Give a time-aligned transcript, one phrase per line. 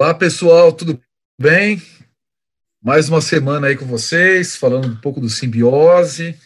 [0.00, 1.02] Olá, pessoal, tudo
[1.40, 1.82] bem?
[2.80, 6.38] Mais uma semana aí com vocês, falando um pouco do simbiose.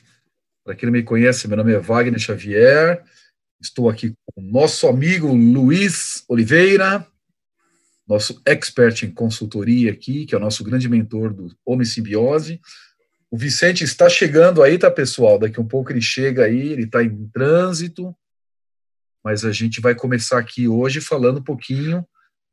[0.64, 3.04] Para quem não me conhece, meu nome é Wagner Xavier.
[3.60, 7.07] Estou aqui com o nosso amigo Luiz Oliveira,
[8.09, 12.59] nosso expert em consultoria aqui, que é o nosso grande mentor do Homem Simbiose.
[13.30, 15.39] O Vicente está chegando aí, tá, pessoal?
[15.39, 18.16] Daqui um pouco ele chega aí, ele está em trânsito.
[19.23, 22.03] Mas a gente vai começar aqui hoje falando um pouquinho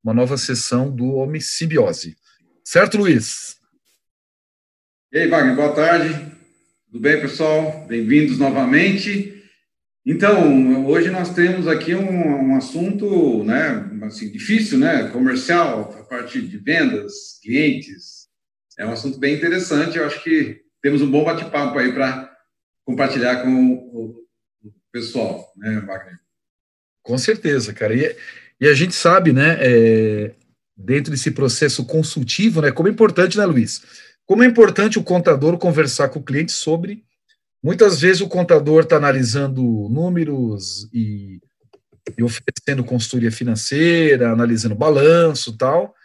[0.04, 2.16] uma nova sessão do Homem Simbiose.
[2.64, 3.58] Certo, Luiz?
[5.12, 6.14] E aí, Wagner, boa tarde.
[6.86, 7.86] Tudo bem, pessoal?
[7.88, 9.44] Bem-vindos novamente.
[10.06, 16.42] Então, hoje nós temos aqui um, um, assunto, né, assim, difícil, né, comercial, a parte
[16.42, 18.28] de vendas, clientes.
[18.78, 19.98] É um assunto bem interessante.
[19.98, 22.32] Eu acho que temos um bom bate-papo aí para
[22.86, 24.26] compartilhar com o,
[24.64, 26.20] o pessoal, né, Wagner?
[27.04, 27.94] Com certeza, cara.
[27.94, 28.16] E
[28.60, 30.36] e a gente sabe, né, é,
[30.76, 33.82] dentro desse processo consultivo, né, como é importante, né, Luiz?
[34.26, 37.04] Como é importante o contador conversar com o cliente sobre.
[37.64, 41.40] Muitas vezes o contador está analisando números e,
[42.18, 45.96] e, oferecendo consultoria financeira, analisando balanço tal.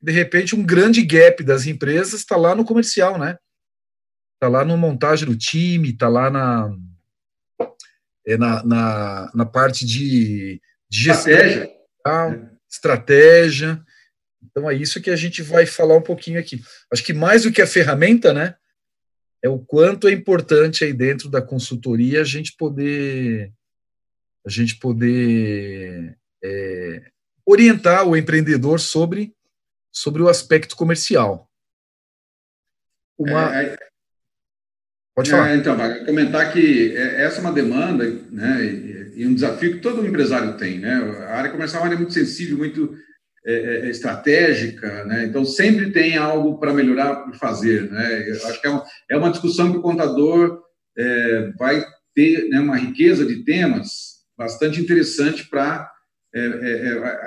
[0.00, 3.38] De repente, um grande gap das empresas está lá no comercial, né?
[4.34, 6.70] Está lá na montagem do time, está lá na,
[8.26, 10.60] é, na, na, na parte de,
[10.90, 11.77] de gestão estratégia.
[14.42, 16.60] Então é isso que a gente vai falar um pouquinho aqui.
[16.92, 18.54] Acho que mais do que a ferramenta, né,
[19.42, 23.52] é o quanto é importante aí dentro da consultoria a gente poder
[24.46, 27.10] a gente poder é,
[27.44, 29.34] orientar o empreendedor sobre
[29.90, 31.50] sobre o aspecto comercial.
[33.18, 33.60] Uma...
[33.60, 33.88] É, é,
[35.14, 35.50] Pode falar.
[35.50, 38.64] É, então, comentar que é, essa é uma demanda, né,
[39.18, 40.94] e um desafio que todo empresário tem, né?
[41.26, 42.96] A área comercial é uma área muito sensível, muito
[43.44, 45.24] é, é, é estratégica, né?
[45.24, 48.30] Então sempre tem algo para melhorar, por fazer, né?
[48.30, 50.62] Eu acho que é, um, é uma discussão que o contador
[50.96, 51.84] é, vai
[52.14, 55.90] ter né, uma riqueza de temas bastante interessante para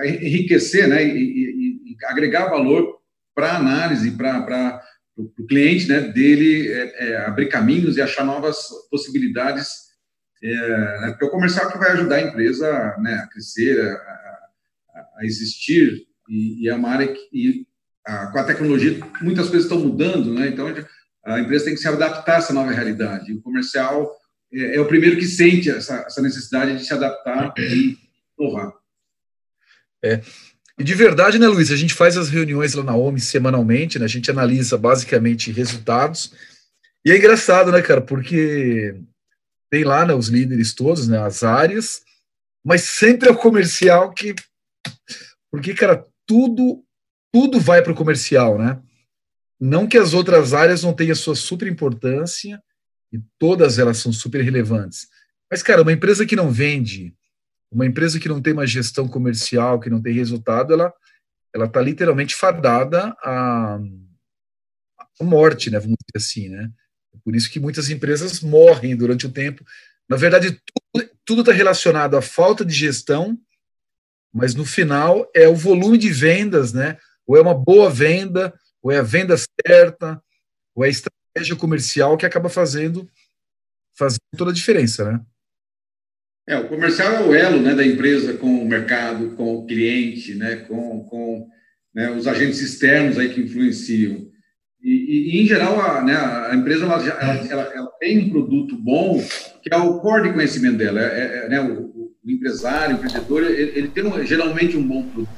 [0.05, 1.05] enriquecer, né?
[1.05, 2.99] E, e, e agregar valor
[3.35, 4.81] para análise, para
[5.17, 5.99] o cliente, né?
[5.99, 6.71] Dele
[7.25, 9.90] abrir caminhos e achar novas possibilidades
[10.43, 14.39] é, né, porque o comercial que vai ajudar a empresa né, a crescer, a,
[15.19, 17.67] a, existir, e, e, é uma área que, e,
[18.05, 20.47] a, com a tecnologia, muitas coisas estão mudando, né?
[20.47, 20.73] então
[21.23, 23.33] a empresa tem que se adaptar a essa nova realidade.
[23.33, 24.11] O comercial
[24.51, 27.97] é, é o primeiro que sente essa, essa, necessidade de se adaptar e
[28.37, 28.71] inovar.
[30.03, 30.21] É.
[30.79, 31.71] E de verdade, né, Luiz?
[31.71, 34.05] A gente faz as reuniões lá na OMI semanalmente, né?
[34.05, 36.33] A gente analisa basicamente resultados.
[37.05, 38.01] E é engraçado, né, cara?
[38.01, 38.95] Porque
[39.71, 42.01] tem lá né, os líderes todos, né, as áreas,
[42.63, 44.35] mas sempre é o comercial que.
[45.49, 46.83] Porque, cara, tudo,
[47.33, 48.81] tudo vai para o comercial, né?
[49.59, 52.61] Não que as outras áreas não tenham sua super importância,
[53.11, 55.07] e todas elas são super relevantes.
[55.49, 57.13] Mas, cara, uma empresa que não vende,
[57.71, 60.93] uma empresa que não tem uma gestão comercial, que não tem resultado, ela
[61.53, 63.77] ela está literalmente fadada à,
[65.19, 65.79] à morte, né?
[65.79, 66.71] Vamos dizer assim, né?
[67.23, 69.65] Por isso que muitas empresas morrem durante o tempo.
[70.09, 70.59] Na verdade,
[71.25, 73.37] tudo está relacionado à falta de gestão,
[74.33, 76.97] mas no final é o volume de vendas, né?
[77.25, 80.21] Ou é uma boa venda, ou é a venda certa,
[80.75, 83.09] ou é a estratégia comercial que acaba fazendo,
[83.93, 85.21] fazendo toda a diferença, né?
[86.47, 90.33] É, o comercial é o elo né, da empresa com o mercado, com o cliente,
[90.33, 91.47] né, com, com
[91.93, 94.30] né, os agentes externos aí que influenciam.
[94.83, 97.03] E, e, em geral, a, né, a empresa ela,
[97.49, 99.23] ela, ela, tem um produto bom,
[99.61, 100.99] que é o core de conhecimento dela.
[100.99, 105.03] É, é, né, o, o, empresário, o empreendedor, ele, ele tem um, geralmente um bom
[105.03, 105.29] produto.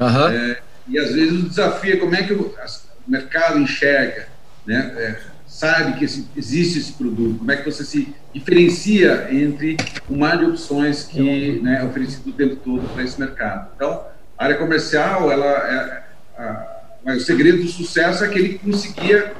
[0.00, 0.28] Uhum.
[0.28, 2.42] É, e às vezes o desafio é como é que o,
[3.06, 4.28] o mercado enxerga,
[4.64, 5.16] né, é,
[5.46, 9.76] sabe que esse, existe esse produto, como é que você se diferencia entre
[10.08, 13.68] o mar de opções que né, é oferecido o tempo todo para esse mercado.
[13.74, 14.04] Então,
[14.38, 16.02] a área comercial, ela é,
[16.40, 16.69] a,
[17.04, 19.32] mas o segredo do sucesso é que ele conseguia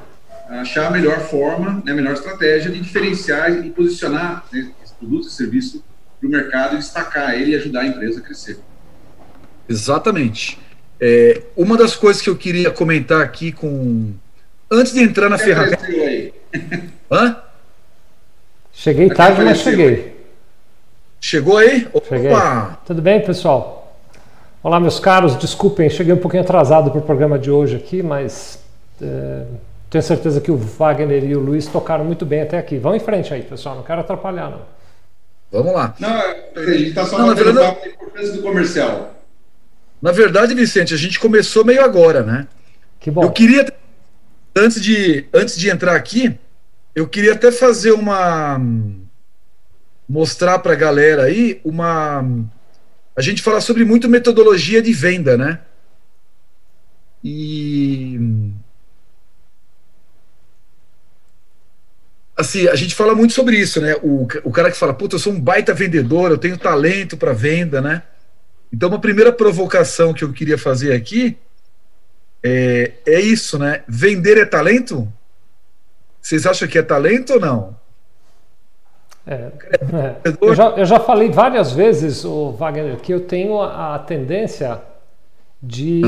[0.49, 5.29] achar a melhor forma, né, a melhor estratégia de diferenciar e posicionar né, esse produto
[5.29, 5.85] e serviço
[6.19, 8.59] para o mercado e destacar ele e ajudar a empresa a crescer.
[9.69, 10.59] Exatamente.
[11.01, 14.13] É, uma das coisas que eu queria comentar aqui com.
[14.71, 15.87] Antes de entrar na Você ferramenta.
[15.87, 16.33] Aí?
[17.11, 17.37] Hã?
[18.73, 20.17] Cheguei tarde, mas cheguei.
[21.21, 21.87] Chegou aí?
[21.93, 22.07] Opa!
[22.09, 22.31] Cheguei.
[22.87, 23.80] Tudo bem, pessoal?
[24.63, 28.63] Olá, meus caros, desculpem, cheguei um pouquinho atrasado para o programa de hoje aqui, mas
[29.01, 29.47] é,
[29.89, 32.77] tenho certeza que o Wagner e o Luiz tocaram muito bem até aqui.
[32.77, 34.61] Vão em frente aí, pessoal, não quero atrapalhar, não.
[35.51, 35.95] Vamos lá.
[35.99, 39.15] Não, a gente está só não, falando da importância do comercial.
[40.01, 42.47] Na verdade, Vicente, a gente começou meio agora, né?
[43.01, 43.23] Que bom.
[43.23, 43.67] Eu queria,
[44.55, 46.39] antes de, antes de entrar aqui,
[46.95, 48.61] eu queria até fazer uma.
[50.07, 52.23] mostrar para a galera aí uma.
[53.17, 55.61] A gente fala sobre muito metodologia de venda, né?
[57.23, 58.19] E.
[62.37, 63.97] Assim, a gente fala muito sobre isso, né?
[64.03, 67.35] O, o cara que fala, puta, eu sou um baita vendedor, eu tenho talento para
[67.35, 68.03] venda, né?
[68.73, 71.37] Então, uma primeira provocação que eu queria fazer aqui
[72.43, 73.83] é, é isso, né?
[73.87, 75.13] Vender é talento?
[76.23, 77.80] Vocês acham que é talento ou não?
[79.31, 80.17] É, é.
[80.43, 84.83] Eu, já, eu, já, falei várias vezes, o Wagner, que eu tenho a, a tendência
[85.63, 86.03] de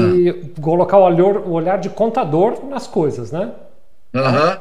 [0.56, 0.60] ah.
[0.60, 3.52] colocar o olhar, o olhar de contador nas coisas, né?
[4.12, 4.60] Uhum.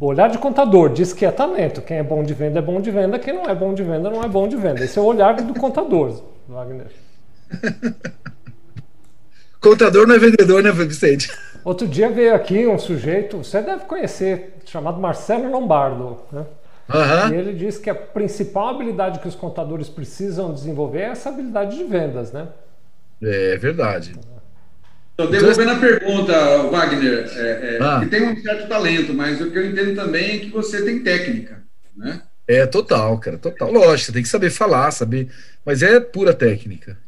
[0.00, 1.82] O olhar de contador diz que é talento.
[1.82, 4.08] Quem é bom de venda é bom de venda, quem não é bom de venda
[4.08, 4.82] não é bom de venda.
[4.82, 6.86] Esse é o olhar do contador, Wagner.
[9.60, 11.30] Contador não é vendedor, né, Vicente?
[11.64, 16.44] Outro dia veio aqui um sujeito, você deve conhecer, chamado Marcelo Lombardo, né?
[16.88, 17.34] Uhum.
[17.34, 21.76] E ele diz que a principal habilidade que os contadores precisam desenvolver é essa habilidade
[21.76, 22.48] de vendas, né?
[23.22, 24.14] É verdade.
[25.14, 28.00] Então, devolvendo a pergunta, Wagner, é, é, ah.
[28.00, 31.02] que tem um certo talento, mas o que eu entendo também é que você tem
[31.02, 31.62] técnica,
[31.96, 32.20] né?
[32.46, 33.72] É total, cara, total.
[33.72, 35.28] Lógico, você tem que saber falar, saber,
[35.64, 36.98] mas é pura técnica.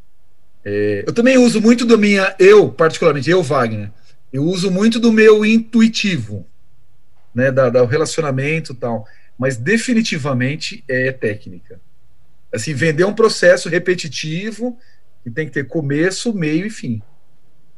[0.64, 3.90] É, eu também uso muito do minha, eu particularmente, eu Wagner,
[4.32, 6.46] eu uso muito do meu intuitivo,
[7.34, 9.06] né, da, do relacionamento e tal,
[9.38, 11.80] mas definitivamente é técnica.
[12.52, 14.78] Assim, vender um processo repetitivo
[15.22, 17.02] que tem que ter começo, meio e fim.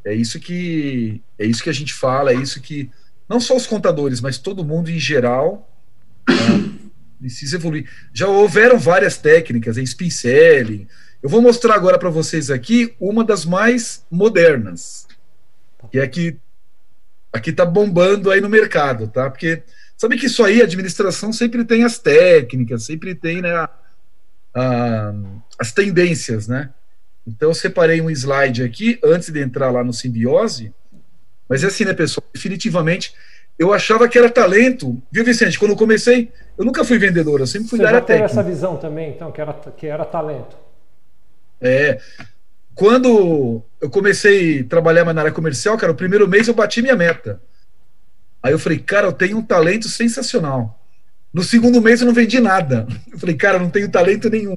[0.05, 2.91] É isso que é isso que a gente fala, é isso que
[3.29, 5.69] não só os contadores, mas todo mundo em geral
[6.29, 6.71] né,
[7.21, 7.91] precisa evoluir.
[8.13, 10.87] Já houveram várias técnicas, em spin selling.
[11.23, 15.07] Eu vou mostrar agora para vocês aqui uma das mais modernas,
[15.91, 16.37] que é que
[17.33, 19.29] aqui está bombando aí no mercado, tá?
[19.29, 19.63] Porque
[19.99, 23.69] sabe que isso aí, a administração sempre tem as técnicas, sempre tem né, a,
[24.55, 25.15] a,
[25.59, 26.71] as tendências, né?
[27.27, 30.73] Então, eu separei um slide aqui, antes de entrar lá no simbiose,
[31.47, 32.25] mas é assim, né, pessoal?
[32.33, 33.13] Definitivamente,
[33.59, 35.59] eu achava que era talento, viu, Vicente?
[35.59, 38.31] Quando eu comecei, eu nunca fui vendedor, eu sempre fui Você da área técnica.
[38.31, 40.57] essa visão também, então, que era, que era talento.
[41.61, 41.99] É.
[42.75, 46.95] Quando eu comecei a trabalhar na área comercial, cara, o primeiro mês eu bati minha
[46.95, 47.43] meta.
[48.43, 50.81] Aí eu falei, cara, eu tenho um talento sensacional.
[51.33, 52.87] No segundo mês eu não vendi nada.
[53.13, 54.57] Eu falei, cara, eu não tenho talento nenhum.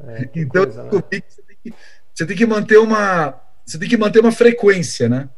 [0.00, 0.90] É, então, coisa, né?
[0.90, 1.22] você, tem
[1.62, 1.74] que,
[2.14, 3.40] você tem que manter uma
[3.70, 5.28] você tem que manter uma frequência, né?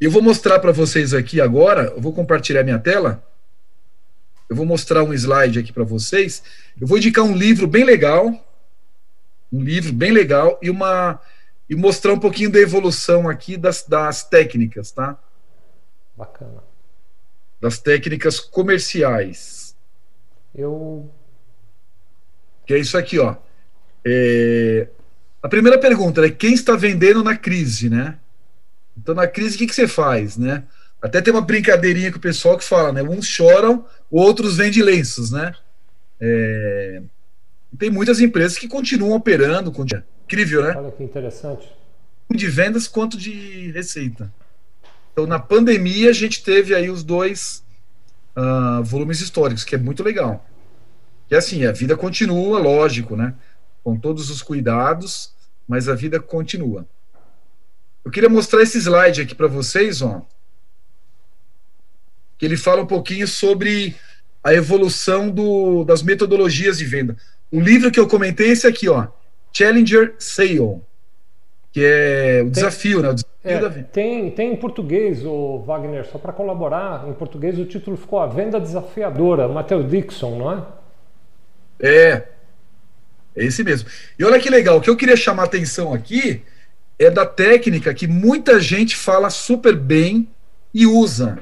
[0.00, 3.22] Eu vou mostrar para vocês aqui agora, eu vou compartilhar minha tela.
[4.48, 6.42] Eu vou mostrar um slide aqui para vocês.
[6.80, 8.32] Eu vou indicar um livro bem legal,
[9.52, 11.20] um livro bem legal e uma
[11.70, 15.16] e mostrar um pouquinho da evolução aqui das, das técnicas, tá?
[16.16, 16.64] Bacana.
[17.60, 19.76] Das técnicas comerciais.
[20.52, 21.08] Eu
[22.66, 23.36] que é isso aqui, ó.
[24.04, 24.88] É...
[25.42, 28.18] A primeira pergunta é quem está vendendo na crise, né?
[28.96, 30.64] Então, na crise, o que, que você faz, né?
[31.00, 33.02] Até tem uma brincadeirinha com o pessoal que fala, né?
[33.02, 35.54] Uns choram, outros vendem lenços, né?
[36.20, 37.02] É...
[37.78, 39.72] Tem muitas empresas que continuam operando.
[39.72, 40.02] Continu...
[40.30, 40.76] Incrível, né?
[40.76, 41.68] Olha que interessante.
[42.30, 44.32] De vendas quanto de receita.
[45.12, 47.64] Então, na pandemia, a gente teve aí os dois
[48.36, 50.46] uh, volumes históricos, que é muito legal.
[51.28, 53.34] E assim, a vida continua, lógico, né?
[53.82, 55.34] Com todos os cuidados,
[55.66, 56.86] mas a vida continua.
[58.04, 60.24] Eu queria mostrar esse slide aqui para vocês, ó.
[62.38, 63.96] Que ele fala um pouquinho sobre
[64.44, 67.16] a evolução do, das metodologias de venda.
[67.50, 69.08] O livro que eu comentei é esse aqui, ó.
[69.52, 70.80] Challenger Sale,
[71.72, 73.10] que é o tem, desafio, né?
[73.10, 77.58] O desafio é, da Tem, tem em português, o Wagner, só para colaborar, em português
[77.58, 80.62] o título ficou A Venda Desafiadora, Matheus Dixon, não é?
[81.80, 82.28] É,
[83.36, 83.88] é esse mesmo.
[84.18, 86.42] E olha que legal, o que eu queria chamar a atenção aqui
[86.98, 90.28] é da técnica que muita gente fala super bem
[90.74, 91.38] e usa,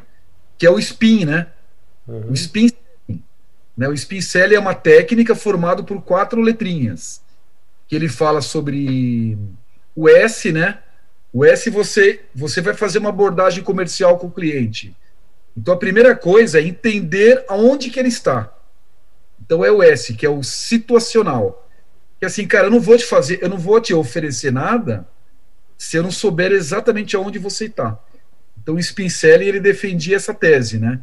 [0.57, 1.49] que é o spin, né?
[2.07, 2.31] Uhum.
[2.31, 2.71] O spin
[3.79, 3.89] né?
[3.89, 4.19] O spin
[4.53, 7.23] é uma técnica formada por quatro letrinhas,
[7.89, 9.37] que ele fala sobre
[9.97, 10.79] o S, né?
[11.33, 14.95] O S você você vai fazer uma abordagem comercial com o cliente.
[15.57, 18.55] Então a primeira coisa é entender aonde que ele está.
[19.41, 21.69] Então é o S, que é o situacional.
[22.21, 25.09] Que assim, cara, eu não vou te fazer, eu não vou te oferecer nada
[25.77, 27.99] se eu não souber exatamente aonde você está.
[28.61, 31.01] Então o Spincelli, ele defendia essa tese, né?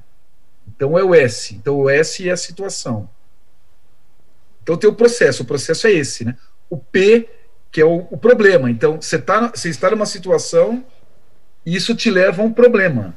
[0.68, 1.56] Então é o S.
[1.56, 3.10] Então o S é a situação.
[4.62, 6.38] Então tem o processo, o processo é esse, né?
[6.69, 7.29] O P,
[7.72, 8.69] que é o, o problema.
[8.69, 10.86] Então, você, tá, você está numa situação
[11.65, 13.15] e isso te leva a um problema.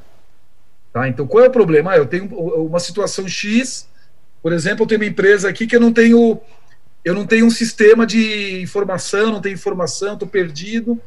[0.92, 1.08] Tá?
[1.08, 1.92] Então, qual é o problema?
[1.92, 3.88] Ah, eu tenho uma situação X,
[4.42, 6.40] por exemplo, eu tenho uma empresa aqui que eu não tenho
[7.04, 11.00] eu não tenho um sistema de informação, não tenho informação, estou perdido.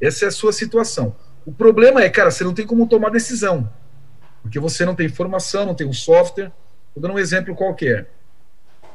[0.00, 1.14] Essa é a sua situação.
[1.44, 3.70] O problema é, cara, você não tem como tomar decisão,
[4.42, 6.52] porque você não tem informação, não tem um software.
[6.94, 8.08] Vou dar um exemplo qualquer.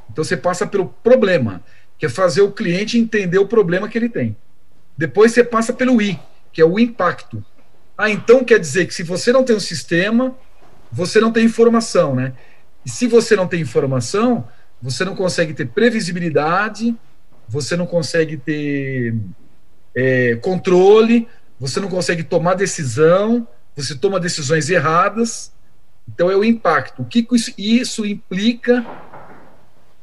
[0.09, 1.63] Então você passa pelo problema,
[2.01, 4.36] que é fazer o cliente entender o problema que ele tem.
[4.98, 6.20] Depois você passa pelo I,
[6.51, 7.46] que é o impacto.
[7.96, 10.36] Ah, então quer dizer que se você não tem um sistema,
[10.91, 12.34] você não tem informação, né?
[12.84, 14.48] E se você não tem informação,
[14.81, 16.98] você não consegue ter previsibilidade,
[17.48, 19.13] você não consegue ter
[19.93, 21.27] é, controle,
[21.60, 25.51] você não consegue tomar decisão, você toma decisões erradas.
[26.12, 27.03] Então é o impacto.
[27.03, 28.84] O que isso, isso implica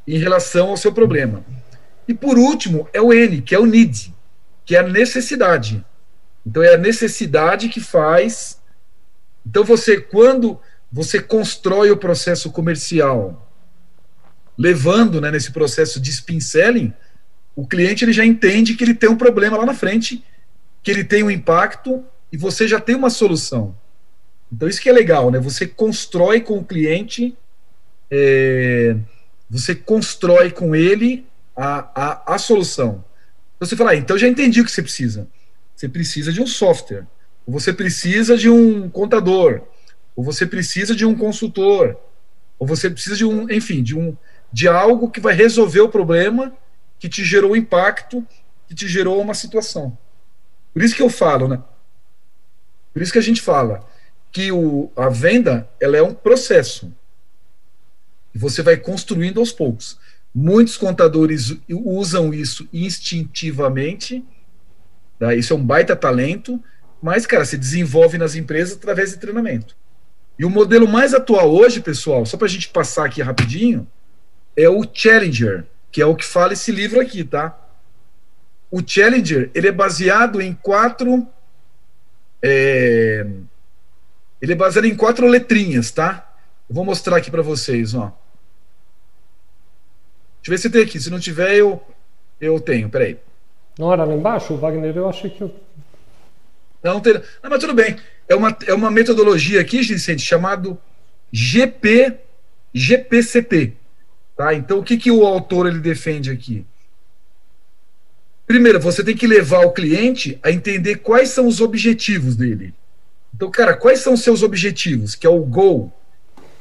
[0.07, 1.45] em relação ao seu problema?
[2.09, 4.15] E por último, é o N, que é o need,
[4.65, 5.85] que é a necessidade.
[6.45, 8.59] Então é a necessidade que faz.
[9.47, 10.59] Então você, quando
[10.91, 13.45] você constrói o processo comercial
[14.57, 16.93] levando né, nesse processo de spin selling,
[17.55, 20.25] o cliente ele já entende que ele tem um problema lá na frente,
[20.83, 23.77] que ele tem um impacto e você já tem uma solução.
[24.51, 25.39] Então isso que é legal, né?
[25.39, 27.37] Você constrói com o cliente,
[28.11, 28.97] é,
[29.51, 31.27] você constrói com ele
[31.59, 33.05] a, a, a solução.
[33.57, 35.29] Então você fala, ah, então já entendi o que você precisa.
[35.75, 37.07] Você precisa de um software,
[37.45, 39.63] ou você precisa de um contador,
[40.15, 41.97] ou você precisa de um consultor,
[42.59, 44.17] ou você precisa de um, enfim, de um,
[44.53, 46.57] de algo que vai resolver o problema
[46.99, 48.25] que te gerou impacto,
[48.69, 49.99] que te gerou uma situação.
[50.73, 51.63] Por isso que eu falo, né?
[52.93, 53.89] Por isso que a gente fala
[54.31, 56.93] que o, a venda ela é um processo.
[58.35, 59.99] E você vai construindo aos poucos.
[60.41, 64.25] Muitos contadores usam isso instintivamente.
[65.19, 65.35] Tá?
[65.35, 66.63] Isso é um baita talento.
[67.03, 69.77] Mas, cara, se desenvolve nas empresas através de treinamento.
[70.39, 73.85] E o modelo mais atual hoje, pessoal, só para a gente passar aqui rapidinho,
[74.57, 77.59] é o Challenger, que é o que fala esse livro aqui, tá?
[78.71, 81.27] O Challenger, ele é baseado em quatro...
[82.41, 83.27] É,
[84.41, 86.33] ele é baseado em quatro letrinhas, tá?
[86.69, 88.17] Eu vou mostrar aqui para vocês, ó.
[90.49, 91.01] Deixa eu ver se tem aqui.
[91.01, 91.83] Se não tiver, eu,
[92.41, 92.89] eu tenho.
[92.89, 93.19] Peraí.
[93.79, 94.97] Não era lá embaixo, Wagner?
[94.97, 95.55] Eu achei que eu...
[96.83, 97.15] Não, tem.
[97.15, 97.97] Não, mas tudo bem.
[98.27, 100.79] É uma, é uma metodologia aqui, Vicente, chamado
[101.31, 102.15] GP,
[102.73, 103.75] GPCT.
[104.37, 104.55] Tá?
[104.55, 106.65] Então, o que, que o autor ele defende aqui?
[108.47, 112.73] Primeiro, você tem que levar o cliente a entender quais são os objetivos dele.
[113.35, 115.15] Então, cara, quais são os seus objetivos?
[115.15, 115.93] Que é o goal.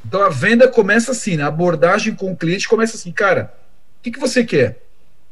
[0.04, 1.44] Então, a venda começa assim, né?
[1.44, 3.54] a abordagem com o cliente começa assim, cara,
[3.98, 4.82] o que, que você quer?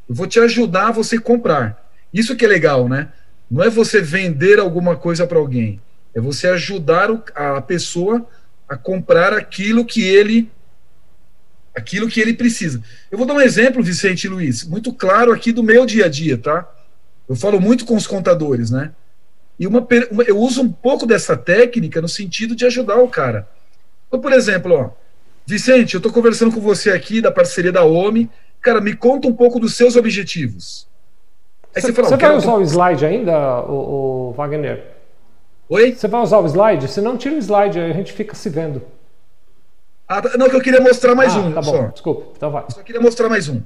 [0.07, 1.91] Eu vou te ajudar a você comprar.
[2.13, 3.09] Isso que é legal, né?
[3.49, 5.81] Não é você vender alguma coisa para alguém,
[6.13, 8.27] é você ajudar a pessoa
[8.67, 10.51] a comprar aquilo que ele
[11.73, 12.81] aquilo que ele precisa.
[13.11, 16.35] Eu vou dar um exemplo, Vicente Luiz, muito claro aqui do meu dia a dia,
[16.37, 16.67] tá?
[17.29, 18.91] Eu falo muito com os contadores, né?
[19.59, 19.85] E uma
[20.27, 23.47] eu uso um pouco dessa técnica no sentido de ajudar o cara.
[24.07, 24.89] Então, por exemplo, ó,
[25.45, 28.29] Vicente, eu estou conversando com você aqui da parceria da OMI.
[28.67, 30.89] Cara, me conta um pouco dos seus objetivos.
[31.73, 34.83] Aí você, você fala, você vai usar o slide ainda, o, o Wagner?
[35.69, 35.95] Oi?
[35.95, 36.85] Você vai usar o slide?
[36.89, 38.81] Se não, tira o slide, aí a gente fica se vendo.
[40.05, 40.37] Ah, tá.
[40.37, 41.53] não, que eu queria mostrar mais ah, um.
[41.53, 41.87] Tá bom, só.
[41.87, 42.33] desculpa.
[42.35, 42.65] Então vai.
[42.67, 43.61] só queria mostrar mais um.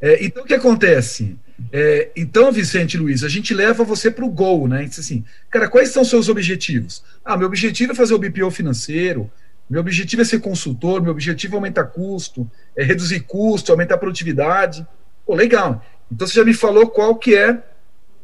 [0.00, 1.36] É, então, o que acontece?
[1.72, 4.84] É, então, Vicente Luiz, a gente leva você para o gol, né?
[4.84, 7.02] Diz assim, cara, quais são os seus objetivos?
[7.24, 9.28] Ah, meu objetivo é fazer o BPO financeiro,
[9.68, 14.86] meu objetivo é ser consultor, meu objetivo é aumentar custo, é reduzir custo, aumentar produtividade.
[15.26, 15.84] Pô, legal.
[16.10, 17.62] Então, você já me falou qual que é,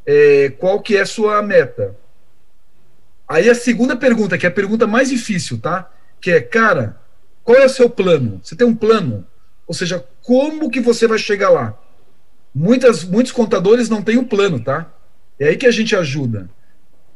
[0.06, 1.96] é qual que é a sua meta.
[3.28, 5.90] Aí a segunda pergunta, que é a pergunta mais difícil, tá?
[6.20, 7.00] Que é, cara,
[7.42, 8.40] qual é o seu plano?
[8.42, 9.26] Você tem um plano?
[9.66, 11.76] Ou seja, como que você vai chegar lá?
[12.54, 14.92] Muitas, muitos contadores não têm um plano, tá?
[15.40, 16.48] É aí que a gente ajuda.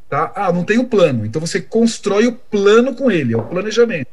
[0.09, 0.33] Tá?
[0.35, 1.27] Ah, não tem o plano.
[1.27, 4.09] Então você constrói o plano com ele, é o planejamento.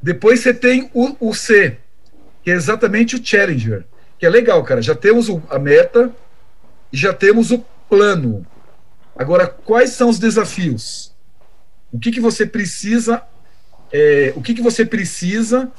[0.00, 1.78] Depois você tem o, o C,
[2.42, 3.84] que é exatamente o Challenger,
[4.18, 4.80] que é legal, cara.
[4.80, 6.12] Já temos a meta
[6.92, 8.46] e já temos o plano.
[9.14, 11.14] Agora, quais são os desafios?
[11.92, 13.22] O que, que você precisa
[13.92, 15.70] é, o que, que você precisa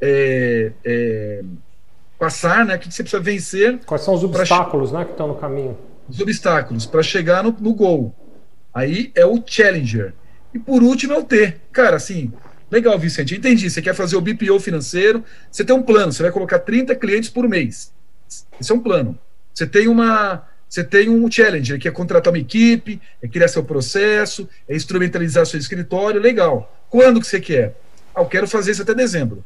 [0.00, 1.42] é, é,
[2.18, 2.76] passar, né?
[2.76, 3.80] O que, que você precisa vencer.
[3.84, 5.76] Quais são os obstáculos né, que estão no caminho?
[6.08, 8.14] Os obstáculos para chegar no, no gol.
[8.72, 10.14] Aí é o challenger.
[10.52, 11.56] E por último é o T.
[11.72, 12.32] Cara, assim,
[12.70, 13.68] legal, Vicente, entendi.
[13.68, 17.30] Você quer fazer o BPO financeiro, você tem um plano, você vai colocar 30 clientes
[17.30, 17.92] por mês.
[18.60, 19.18] Esse é um plano.
[19.52, 23.62] Você tem uma você tem um challenge, que é contratar uma equipe, é criar seu
[23.62, 26.76] processo, é instrumentalizar seu escritório, legal.
[26.90, 27.76] Quando que você quer?
[28.14, 29.44] Ah, eu quero fazer isso até dezembro.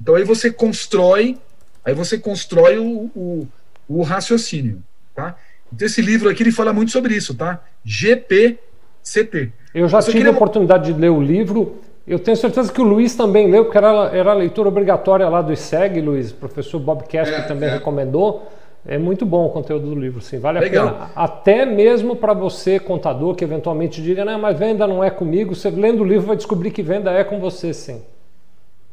[0.00, 1.38] Então aí você constrói,
[1.84, 3.48] aí você constrói o, o,
[3.88, 4.82] o raciocínio,
[5.14, 5.36] tá?
[5.72, 7.60] Então esse livro aqui ele fala muito sobre isso, tá?
[7.84, 9.52] GPCT.
[9.74, 11.80] Eu já tive a oportunidade de ler o livro.
[12.06, 15.42] Eu tenho certeza que o Luiz também leu, porque era, era a leitura obrigatória lá
[15.42, 16.30] do ISEG, Luiz.
[16.30, 17.72] O professor Bob Cash é, também é.
[17.72, 18.50] recomendou.
[18.88, 20.86] É muito bom o conteúdo do livro, sim, vale Legal.
[20.86, 21.10] a pena.
[21.16, 25.70] Até mesmo para você, contador, que eventualmente diga, não, mas venda não é comigo, você
[25.70, 28.00] lendo o livro vai descobrir que venda é com você, sim.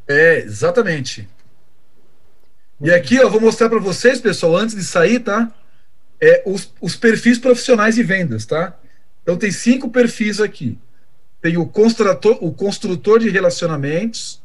[0.08, 1.28] É, exatamente.
[2.80, 5.48] E aqui eu vou mostrar para vocês, pessoal, antes de sair, tá?
[6.20, 8.78] É, os, os perfis profissionais de vendas, tá?
[9.22, 10.78] Então tem cinco perfis aqui.
[11.40, 14.42] Tem o construtor, o construtor de relacionamentos,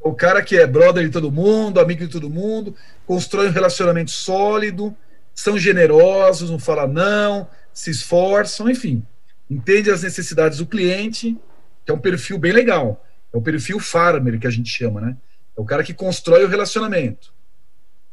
[0.00, 2.74] o cara que é brother de todo mundo, amigo de todo mundo,
[3.06, 4.94] constrói um relacionamento sólido,
[5.34, 9.04] são generosos, não fala não, se esforçam, enfim,
[9.50, 11.36] entende as necessidades do cliente,
[11.84, 13.04] que é um perfil bem legal.
[13.32, 15.16] É o perfil farmer que a gente chama, né?
[15.56, 17.32] É o cara que constrói o relacionamento.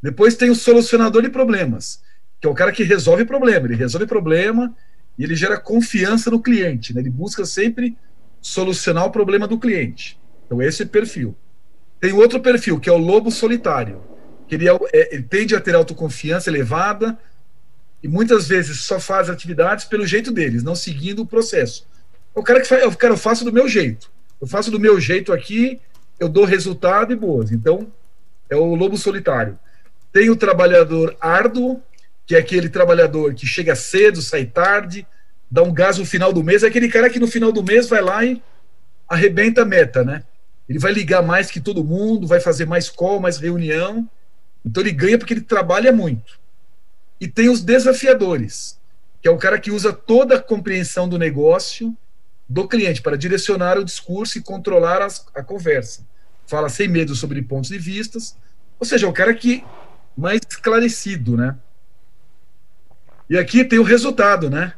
[0.01, 2.01] Depois tem o solucionador de problemas,
[2.41, 3.67] que é o cara que resolve problema.
[3.67, 4.75] Ele resolve problema
[5.17, 6.93] e ele gera confiança no cliente.
[6.93, 7.01] Né?
[7.01, 7.95] Ele busca sempre
[8.41, 10.19] solucionar o problema do cliente.
[10.45, 11.35] Então, esse é perfil.
[11.99, 14.01] Tem outro perfil, que é o lobo solitário,
[14.47, 17.17] que ele, é, é, ele tende a ter autoconfiança elevada
[18.01, 21.87] e muitas vezes só faz atividades pelo jeito deles, não seguindo o processo.
[22.35, 24.11] É o cara que faz, é o cara, eu faço do meu jeito.
[24.41, 25.79] Eu faço do meu jeito aqui,
[26.19, 27.51] eu dou resultado e boas.
[27.51, 27.91] Então,
[28.49, 29.59] é o lobo solitário.
[30.11, 31.81] Tem o trabalhador árduo,
[32.31, 35.05] que é aquele trabalhador que chega cedo, sai tarde,
[35.49, 37.89] dá um gás no final do mês, é aquele cara que no final do mês
[37.89, 38.41] vai lá e
[39.05, 40.23] arrebenta a meta, né?
[40.69, 44.09] Ele vai ligar mais que todo mundo, vai fazer mais call, mais reunião.
[44.65, 46.39] Então ele ganha porque ele trabalha muito.
[47.19, 48.79] E tem os desafiadores,
[49.21, 51.93] que é o cara que usa toda a compreensão do negócio
[52.47, 56.07] do cliente para direcionar o discurso e controlar as, a conversa.
[56.47, 58.37] Fala sem medo sobre pontos de vistas,
[58.79, 59.65] ou seja, é o cara que
[60.15, 61.57] mais esclarecido, né?
[63.31, 64.73] E aqui tem o resultado, né?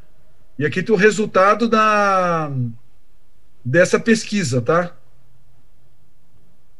[0.59, 2.51] E aqui tem o resultado da
[3.65, 4.95] dessa pesquisa, tá?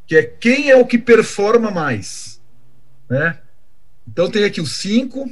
[0.06, 2.40] Que é quem é o que performa mais,
[3.10, 3.40] né?
[4.06, 5.28] Então tem aqui os cinco.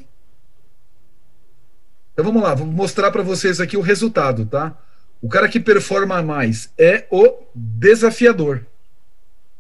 [2.13, 4.77] Então vamos lá, vou mostrar para vocês aqui o resultado, tá?
[5.21, 8.67] O cara que performa mais é o desafiador.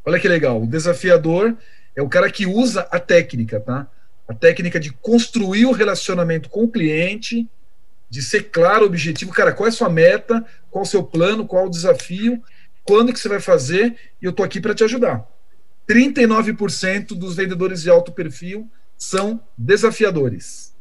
[0.04, 1.56] Olha que legal, o desafiador
[1.94, 3.86] é o cara que usa a técnica, tá?
[4.32, 7.48] A técnica de construir o relacionamento com o cliente,
[8.08, 11.04] de ser claro o objetivo, cara, qual é a sua meta, qual é o seu
[11.04, 12.42] plano, qual é o desafio,
[12.84, 15.26] quando que você vai fazer, e eu estou aqui para te ajudar.
[15.88, 20.72] 39% dos vendedores de alto perfil são desafiadores.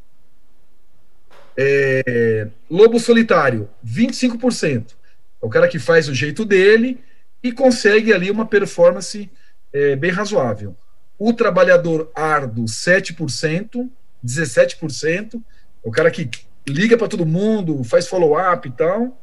[1.56, 4.94] É, lobo solitário, 25%.
[5.42, 7.00] É o cara que faz o jeito dele
[7.42, 9.30] e consegue ali uma performance
[9.72, 10.76] é, bem razoável.
[11.18, 13.88] O trabalhador árduo, 7%,
[14.24, 15.34] 17%.
[15.34, 15.40] É
[15.82, 16.28] o cara que
[16.68, 19.18] liga para todo mundo, faz follow-up e tal.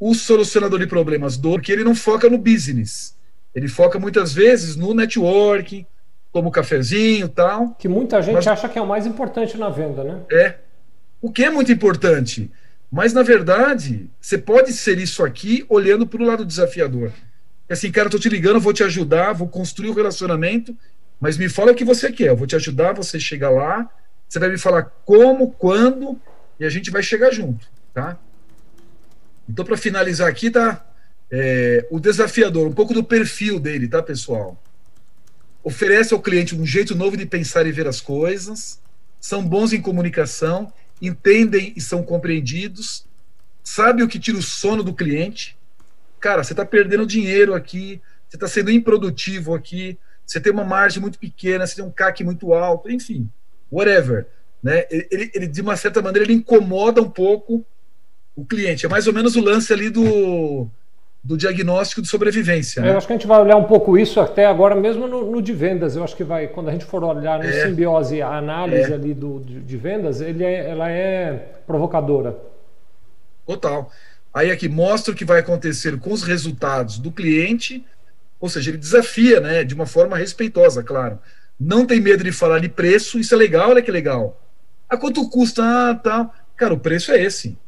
[0.00, 3.16] O solucionador de problemas, do porque ele não foca no business.
[3.54, 5.84] Ele foca muitas vezes no networking,
[6.32, 7.74] toma um cafezinho e tal.
[7.78, 10.22] Que muita gente mas, acha que é o mais importante na venda, né?
[10.30, 10.54] É.
[11.20, 12.50] O que é muito importante.
[12.90, 17.12] Mas, na verdade, você pode ser isso aqui olhando para o lado desafiador.
[17.68, 20.76] É assim, cara, eu tô te ligando, vou te ajudar, vou construir o um relacionamento
[21.20, 23.90] mas me fala o que você quer, eu vou te ajudar, você chega lá,
[24.28, 26.20] você vai me falar como, quando,
[26.60, 28.18] e a gente vai chegar junto, tá?
[29.48, 30.84] Então, para finalizar aqui, tá?
[31.30, 34.62] É, o desafiador, um pouco do perfil dele, tá, pessoal?
[35.62, 38.80] Oferece ao cliente um jeito novo de pensar e ver as coisas,
[39.20, 43.04] são bons em comunicação, entendem e são compreendidos,
[43.64, 45.57] sabe o que tira o sono do cliente.
[46.20, 51.00] Cara, você está perdendo dinheiro aqui, você está sendo improdutivo aqui, você tem uma margem
[51.00, 53.28] muito pequena, você tem um CAC muito alto, enfim,
[53.70, 54.26] whatever.
[54.62, 54.84] Né?
[54.90, 57.64] Ele, ele, de uma certa maneira, ele incomoda um pouco
[58.36, 58.86] o cliente.
[58.86, 60.68] É mais ou menos o lance ali do,
[61.22, 62.82] do diagnóstico de sobrevivência.
[62.82, 62.90] Né?
[62.90, 65.42] Eu acho que a gente vai olhar um pouco isso até agora, mesmo no, no
[65.42, 65.96] de vendas.
[65.96, 68.94] Eu acho que vai, quando a gente for olhar no é, simbiose, a análise é.
[68.94, 72.36] ali do, de, de, vendas, ele é, ela é provocadora.
[73.46, 73.90] Total.
[74.32, 77.84] Aí aqui mostra o que vai acontecer com os resultados do cliente
[78.40, 81.18] ou seja, ele desafia, né, de uma forma respeitosa, claro.
[81.58, 84.40] Não tem medo de falar de preço, isso é legal, olha que legal.
[84.88, 86.32] A ah, quanto custa, ah, tal.
[86.56, 87.58] Cara, o preço é esse.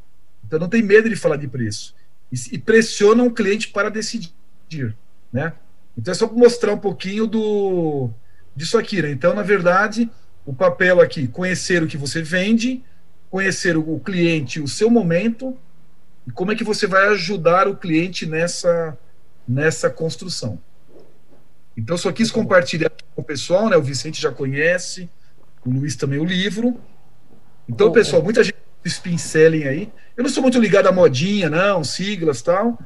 [0.46, 1.94] Então não tem medo de falar de preço.
[2.32, 4.32] E, e pressiona o cliente para decidir,
[5.32, 5.52] né?
[5.98, 8.10] Então é só mostrar um pouquinho do
[8.54, 9.10] disso aqui, né?
[9.10, 10.08] Então, na verdade,
[10.46, 12.82] o papel aqui, conhecer o que você vende,
[13.28, 15.56] conhecer o cliente, o seu momento,
[16.26, 18.96] e como é que você vai ajudar o cliente nessa,
[19.46, 20.58] nessa construção.
[21.76, 23.76] Então, só quis compartilhar com o pessoal, né?
[23.76, 25.08] O Vicente já conhece,
[25.64, 26.76] o Luiz também o livro.
[27.68, 28.56] Então, pessoal, muita gente
[29.02, 29.92] pincelem aí.
[30.16, 32.78] Eu não sou muito ligado à modinha, não, siglas tal,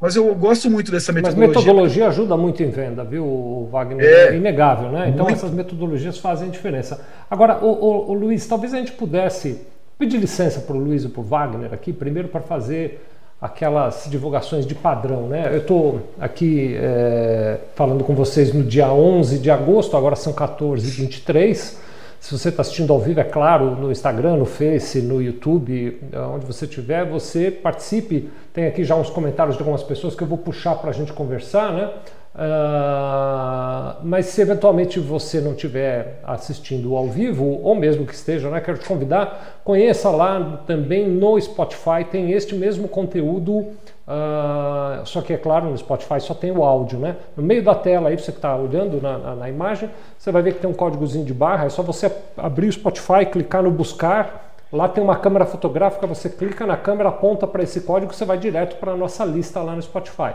[0.00, 1.46] mas eu gosto muito dessa metodologia.
[1.46, 4.04] Mas metodologia ajuda muito em venda, viu, Wagner?
[4.04, 5.08] É, é inegável, né?
[5.08, 5.36] Então, muito.
[5.36, 7.04] essas metodologias fazem diferença.
[7.28, 9.60] Agora, o, o, o Luiz, talvez a gente pudesse
[9.98, 13.04] pedir licença para o Luiz e para o Wagner aqui, primeiro para fazer
[13.40, 15.48] aquelas divulgações de padrão, né?
[15.52, 21.76] Eu estou aqui é, falando com vocês no dia 11 de agosto, agora são 14h23.
[22.20, 26.00] Se você está assistindo ao vivo, é claro, no Instagram, no Face, no YouTube,
[26.34, 28.28] onde você estiver, você participe.
[28.52, 31.12] Tem aqui já uns comentários de algumas pessoas que eu vou puxar para a gente
[31.12, 31.92] conversar, né?
[32.38, 38.60] Uh, mas se eventualmente você não estiver assistindo ao vivo, ou mesmo que esteja, né,
[38.60, 45.32] quero te convidar, conheça lá também no Spotify, tem este mesmo conteúdo, uh, só que
[45.32, 47.16] é claro, no Spotify só tem o áudio, né?
[47.36, 50.40] No meio da tela aí, você que está olhando na, na, na, imagem, você vai
[50.40, 53.70] ver que tem um códigozinho de barra, é só você abrir o Spotify, clicar no
[53.72, 58.24] buscar, lá tem uma câmera fotográfica, você clica na câmera, aponta para esse código, você
[58.24, 60.34] vai direto para a nossa lista lá no Spotify.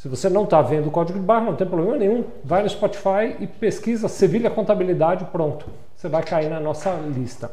[0.00, 2.24] Se você não está vendo o código de barra, não tem problema nenhum.
[2.42, 5.66] Vai no Spotify e pesquisa Sevilha Contabilidade, pronto.
[5.94, 7.50] Você vai cair na nossa lista.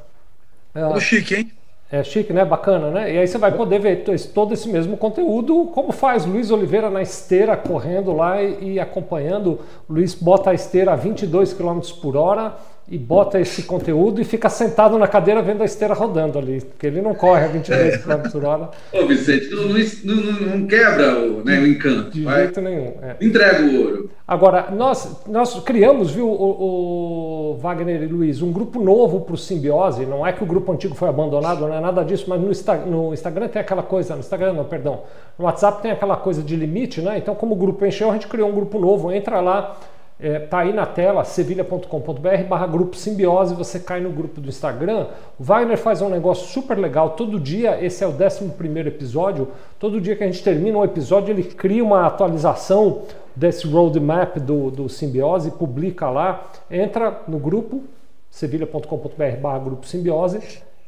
[0.73, 1.51] É chique, hein?
[1.91, 2.45] É chique, né?
[2.45, 3.13] Bacana, né?
[3.13, 7.01] E aí você vai poder ver todo esse mesmo conteúdo, como faz Luiz Oliveira na
[7.01, 9.59] esteira, correndo lá e, acompanhando.
[9.89, 12.55] O Luiz bota a esteira a 22 km por hora
[12.89, 16.87] e bota esse conteúdo e fica sentado na cadeira vendo a esteira rodando ali, porque
[16.87, 18.69] ele não corre a 22 km por hora.
[18.93, 22.11] Ô Vicente, não, não, não quebra o, né, o encanto.
[22.11, 22.43] De vai.
[22.43, 22.93] jeito nenhum.
[23.01, 23.17] É.
[23.19, 24.09] Entrega o ouro.
[24.25, 29.37] Agora, nós, nós criamos, viu, o, o Wagner e Luiz, um grupo novo para o
[29.37, 32.85] Simbiose, não é que o grupo antigo foi abandonado, não é nada disso, mas no,
[32.85, 35.01] no Instagram tem aquela coisa, no Instagram não, perdão,
[35.37, 37.17] no WhatsApp tem aquela coisa de limite, né?
[37.17, 39.77] Então, como o grupo encheu, a gente criou um grupo novo, entra lá,
[40.19, 45.07] é, tá aí na tela, sevilha.com.br barra grupo simbiose, você cai no grupo do Instagram.
[45.39, 49.49] O Wagner faz um negócio super legal todo dia, esse é o 11 primeiro episódio,
[49.79, 53.03] todo dia que a gente termina um episódio ele cria uma atualização
[53.35, 57.83] desse roadmap do, do simbiose, publica lá, entra no grupo,
[58.31, 60.39] sevilha.com.br barra grupo simbiose,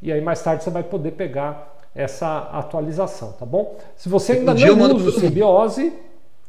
[0.01, 3.77] e aí mais tarde você vai poder pegar essa atualização, tá bom?
[3.95, 5.93] Se você ainda não usa o simbiose,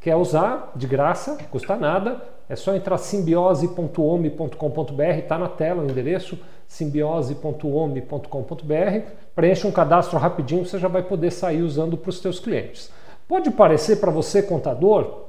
[0.01, 6.37] quer usar de graça, custa nada, é só entrar simbiose.ome.com.br, está na tela o endereço,
[6.67, 12.91] simbiose.ome.com.br, preencha um cadastro rapidinho, você já vai poder sair usando para os seus clientes.
[13.29, 15.27] Pode parecer para você, contador,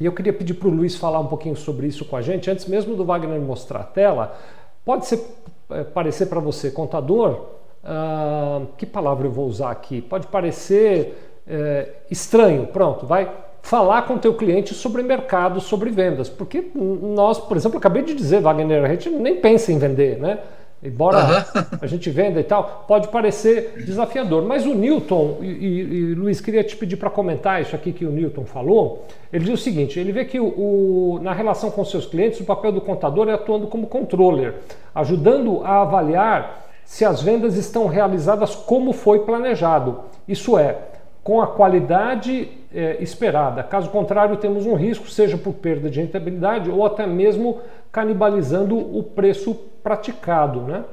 [0.00, 2.50] e eu queria pedir para o Luiz falar um pouquinho sobre isso com a gente,
[2.50, 4.34] antes mesmo do Wagner mostrar a tela,
[4.82, 5.22] pode ser,
[5.68, 7.48] é, parecer para você, contador,
[7.84, 10.00] uh, que palavra eu vou usar aqui?
[10.00, 13.30] Pode parecer é, estranho, pronto, vai
[13.62, 16.28] falar com o teu cliente sobre mercado, sobre vendas.
[16.28, 20.38] Porque nós, por exemplo, acabei de dizer, Wagner, a gente nem pensa em vender, né?
[20.82, 21.78] Embora uhum.
[21.80, 24.42] a gente venda e tal, pode parecer desafiador.
[24.42, 28.04] Mas o Newton, e, e, e Luiz, queria te pedir para comentar isso aqui que
[28.04, 29.06] o Newton falou.
[29.32, 32.44] Ele diz o seguinte: ele vê que o, o, na relação com seus clientes, o
[32.44, 34.56] papel do contador é atuando como controller,
[34.92, 40.00] ajudando a avaliar se as vendas estão realizadas como foi planejado.
[40.26, 40.78] Isso é,
[41.22, 43.62] com a qualidade é, esperada.
[43.62, 49.02] Caso contrário, temos um risco, seja por perda de rentabilidade ou até mesmo canibalizando o
[49.02, 50.60] preço praticado.
[50.60, 50.84] Né?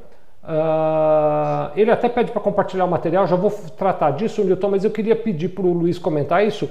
[0.43, 4.91] Uh, ele até pede para compartilhar o material, já vou tratar disso, Newton, mas eu
[4.91, 6.69] queria pedir para o Luiz comentar isso.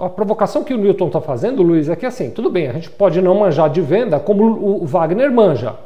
[0.00, 2.90] A provocação que o Newton está fazendo, Luiz, é que assim, tudo bem, a gente
[2.90, 5.76] pode não manjar de venda como o Wagner manja.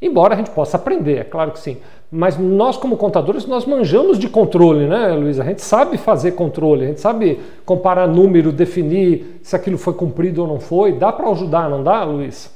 [0.00, 1.78] Embora a gente possa aprender, é claro que sim.
[2.10, 5.40] Mas nós, como contadores, nós manjamos de controle, né, Luiz?
[5.40, 10.42] A gente sabe fazer controle, a gente sabe comparar número, definir se aquilo foi cumprido
[10.42, 10.92] ou não foi.
[10.92, 12.54] Dá para ajudar, não dá, Luiz?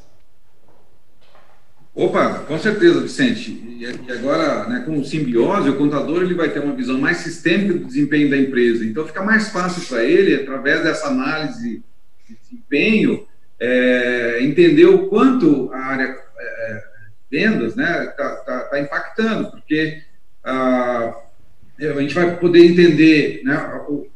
[1.92, 3.50] Opa, com certeza, Vicente.
[3.50, 7.74] E agora, né, com o simbiose, o contador ele vai ter uma visão mais sistêmica
[7.74, 8.84] do desempenho da empresa.
[8.84, 11.82] Então, fica mais fácil para ele, através dessa análise
[12.28, 13.26] de desempenho,
[13.58, 16.84] é, entender o quanto a área é,
[17.30, 20.02] vendas, né, está tá, tá impactando, porque
[20.44, 21.14] ah,
[21.78, 23.56] a gente vai poder entender né,
[23.88, 24.06] o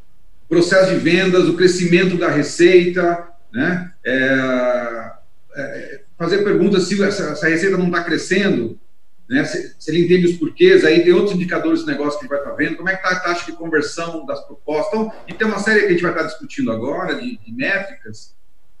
[0.49, 5.11] processo de vendas, o crescimento da receita, né, é,
[5.55, 8.79] é, fazer perguntas se essa, receita não está crescendo,
[9.29, 12.27] né, se, se, ele entende os porquês, aí tem outros indicadores de negócio que a
[12.27, 14.99] gente vai estar tá vendo, como é que está a taxa de conversão das propostas,
[14.99, 17.51] então, e tem uma série que a gente vai estar tá discutindo agora, de, de
[17.51, 18.35] métricas,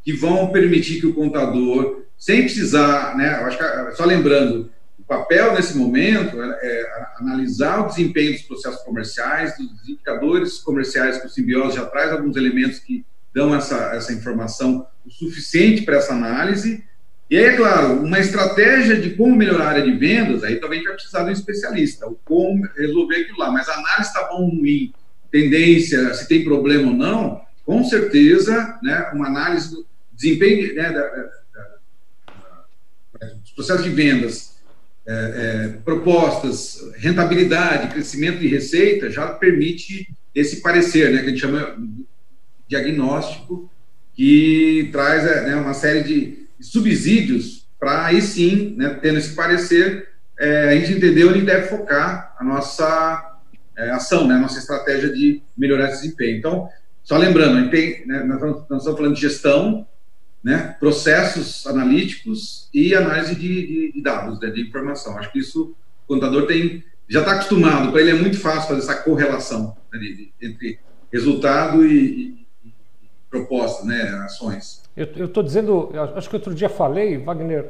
[0.05, 3.29] que vão permitir que o contador sem precisar, né?
[3.29, 4.71] Acho que, só lembrando,
[5.07, 11.27] papel nesse momento é, é, analisar o desempenho dos processos comerciais, dos indicadores comerciais que
[11.27, 16.13] o Simbiose já traz alguns elementos que dão essa, essa informação o suficiente para essa
[16.13, 16.83] análise.
[17.29, 20.83] E aí, é claro, uma estratégia de como melhorar a área de vendas, aí também
[20.83, 23.51] vai precisar de um especialista, o como resolver aquilo lá.
[23.51, 24.93] Mas a análise está bom ou ruim,
[25.31, 29.85] tendência, se tem problema ou não, com certeza, né, uma análise
[30.15, 31.29] desempenho né, da, da,
[33.19, 34.55] da, dos processos de vendas,
[35.07, 41.41] é, é, propostas, rentabilidade, crescimento de receita, já permite esse parecer, né, que a gente
[41.41, 42.05] chama de
[42.67, 43.69] diagnóstico,
[44.15, 50.09] que traz é, né, uma série de subsídios para aí sim, né, tendo esse parecer,
[50.39, 53.39] é, a gente entender onde deve focar a nossa
[53.77, 56.37] é, ação, né, a nossa estratégia de melhorar esse desempenho.
[56.37, 56.69] Então,
[57.03, 59.85] só lembrando, tem, né, nós estamos falando de gestão,
[60.45, 65.17] né, processos analíticos e análise de, de, de dados, né, de informação.
[65.17, 65.75] Acho que isso
[66.07, 69.99] o contador tem já está acostumado, para ele é muito fácil fazer essa correlação né,
[69.99, 70.79] de, entre
[71.11, 72.71] resultado e, e,
[73.29, 74.83] proposta, né, ações.
[74.95, 77.65] Eu estou dizendo, acho que outro dia falei, Wagner,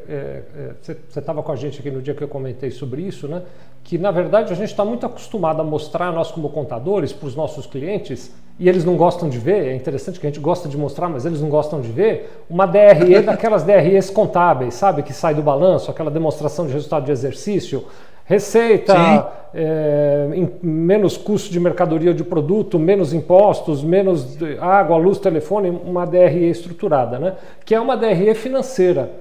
[0.79, 3.27] você é, é, estava com a gente aqui no dia que eu comentei sobre isso,
[3.27, 3.41] né?
[3.85, 7.35] Que na verdade a gente está muito acostumado a mostrar nós como contadores para os
[7.35, 9.67] nossos clientes e eles não gostam de ver.
[9.67, 12.65] É interessante que a gente gosta de mostrar, mas eles não gostam de ver uma
[12.65, 17.85] DRE daquelas DREs contábeis, sabe, que sai do balanço, aquela demonstração de resultado de exercício
[18.27, 20.27] Receita, é,
[20.63, 26.49] menos custo de mercadoria ou de produto, menos impostos, menos água, luz, telefone, uma DRE
[26.49, 27.35] estruturada, né?
[27.63, 29.11] que é uma DRE financeira,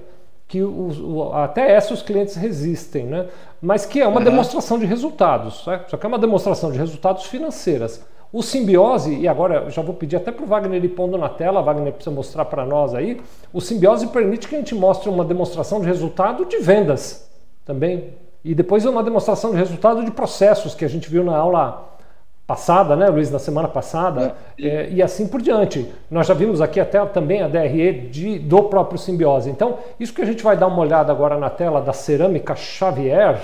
[0.55, 3.27] que o, até essa os clientes resistem, né?
[3.61, 4.25] mas que é uma uhum.
[4.25, 5.81] demonstração de resultados, né?
[5.89, 8.01] só que é uma demonstração de resultados financeiras.
[8.33, 11.61] O simbiose, e agora já vou pedir até para o Wagner ir pondo na tela,
[11.61, 13.21] Wagner precisa mostrar para nós aí,
[13.53, 17.29] o simbiose permite que a gente mostre uma demonstração de resultado de vendas
[17.65, 18.15] também
[18.45, 21.94] e depois uma demonstração de resultado de processos que a gente viu na aula
[22.47, 24.67] passada, né, Luiz, na semana passada, é.
[24.67, 25.91] É, e assim por diante.
[26.11, 29.49] Nós já vimos aqui até também a DRE de, do próprio Simbiose.
[29.49, 33.41] Então, isso que a gente vai dar uma olhada agora na tela da Cerâmica Xavier,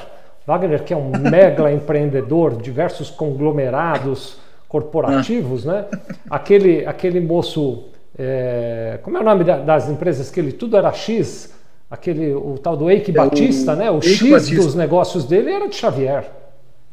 [0.46, 5.86] Wagner, que é um mega empreendedor, diversos conglomerados corporativos, né?
[6.28, 7.84] Aquele, aquele moço,
[8.16, 11.52] é, como é o nome das empresas que ele tudo era X,
[11.90, 13.90] aquele o tal do Eike é, Batista, o, né?
[13.90, 14.56] O Eike X Batista.
[14.56, 16.39] dos negócios dele era de Xavier.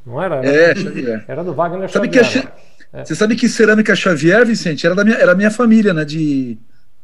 [0.07, 0.37] Não era?
[0.37, 1.25] era é, Xavier.
[1.27, 2.43] Era do Wagner sabe Xavier.
[2.43, 3.05] Que a, é.
[3.05, 6.05] Você sabe que cerâmica Xavier, Vicente, era da minha, era minha família, né?
[6.05, 6.57] De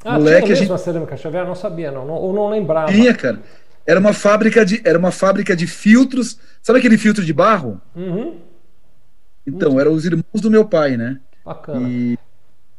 [0.06, 0.46] ah, moleque.
[0.46, 0.82] Tinha mesmo a, gente...
[0.82, 1.46] a cerâmica Xavier?
[1.46, 2.92] Não sabia, não, não, ou não lembrava.
[2.92, 3.40] Tinha, cara.
[3.86, 6.40] Era uma fábrica de, era uma fábrica de filtros.
[6.62, 7.82] Sabe aquele filtro de barro?
[7.94, 8.38] Uhum.
[9.46, 11.20] Então, eram os irmãos do meu pai, né?
[11.44, 11.90] Bacana.
[11.90, 12.18] E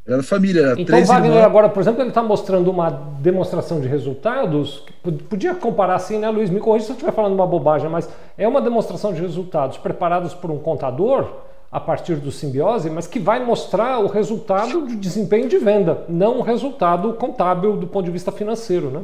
[0.07, 0.61] era da família.
[0.61, 1.45] Era então, Wagner, irmãos.
[1.45, 4.85] agora, por exemplo, ele está mostrando uma demonstração de resultados.
[5.29, 6.51] Podia comparar assim, né, Luiz?
[6.51, 10.35] Me corrija se eu estiver falando uma bobagem, mas é uma demonstração de resultados preparados
[10.35, 11.27] por um contador
[11.73, 16.39] a partir do simbiose, mas que vai mostrar o resultado de desempenho de venda, não
[16.39, 19.03] o resultado contábil do ponto de vista financeiro, né?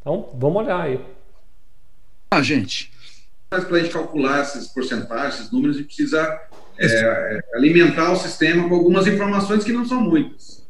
[0.00, 1.00] Então, vamos olhar aí.
[2.30, 2.90] Ah, gente.
[3.50, 6.40] Mas para a gente calcular essas porcentagens, esses números, a gente precisa
[6.90, 10.62] é, é, alimentar o sistema com algumas informações que não são muitas.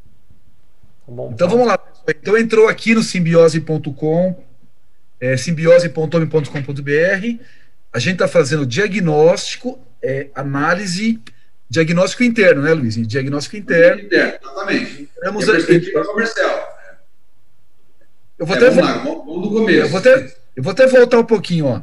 [1.07, 1.79] Tá então vamos lá.
[2.09, 4.45] Então entrou aqui no simbiose.com,
[5.21, 7.45] é, simbiose.home.com.br.
[7.93, 11.21] A gente está fazendo diagnóstico, é, análise,
[11.69, 12.95] diagnóstico interno, né, Luiz?
[13.07, 14.03] Diagnóstico interno.
[14.03, 15.03] interno exatamente.
[15.03, 16.73] Entramos é perspectiva comercial.
[18.39, 19.81] Eu vou é, até vamos lá, vamos do começo.
[19.81, 21.83] Eu vou até, eu vou até voltar um pouquinho, ó.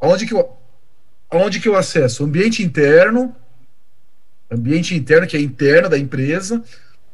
[0.00, 0.56] Onde que eu,
[1.30, 2.24] Onde que eu acesso?
[2.24, 3.34] Ambiente interno,
[4.50, 6.62] ambiente interno, que é interno da empresa.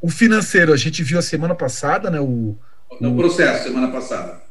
[0.00, 2.20] O financeiro, a gente viu a semana passada, né?
[2.20, 2.56] O,
[3.00, 4.42] no processo, semana passada.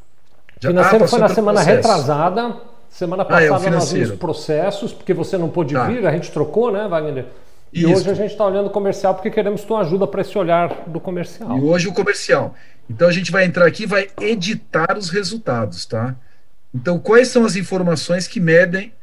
[0.58, 1.88] O financeiro ah, foi na semana processo.
[1.88, 2.58] retrasada.
[2.90, 5.88] Semana passada ah, é, nós vimos processos, porque você não pôde tá.
[5.88, 7.26] vir, a gente trocou, né, Wagner?
[7.72, 7.94] E Isso.
[7.94, 11.00] hoje a gente está olhando o comercial porque queremos tua ajuda para esse olhar do
[11.00, 11.58] comercial.
[11.58, 12.54] E hoje o comercial.
[12.90, 16.16] Então a gente vai entrar aqui e vai editar os resultados, tá?
[16.74, 18.94] Então, quais são as informações que medem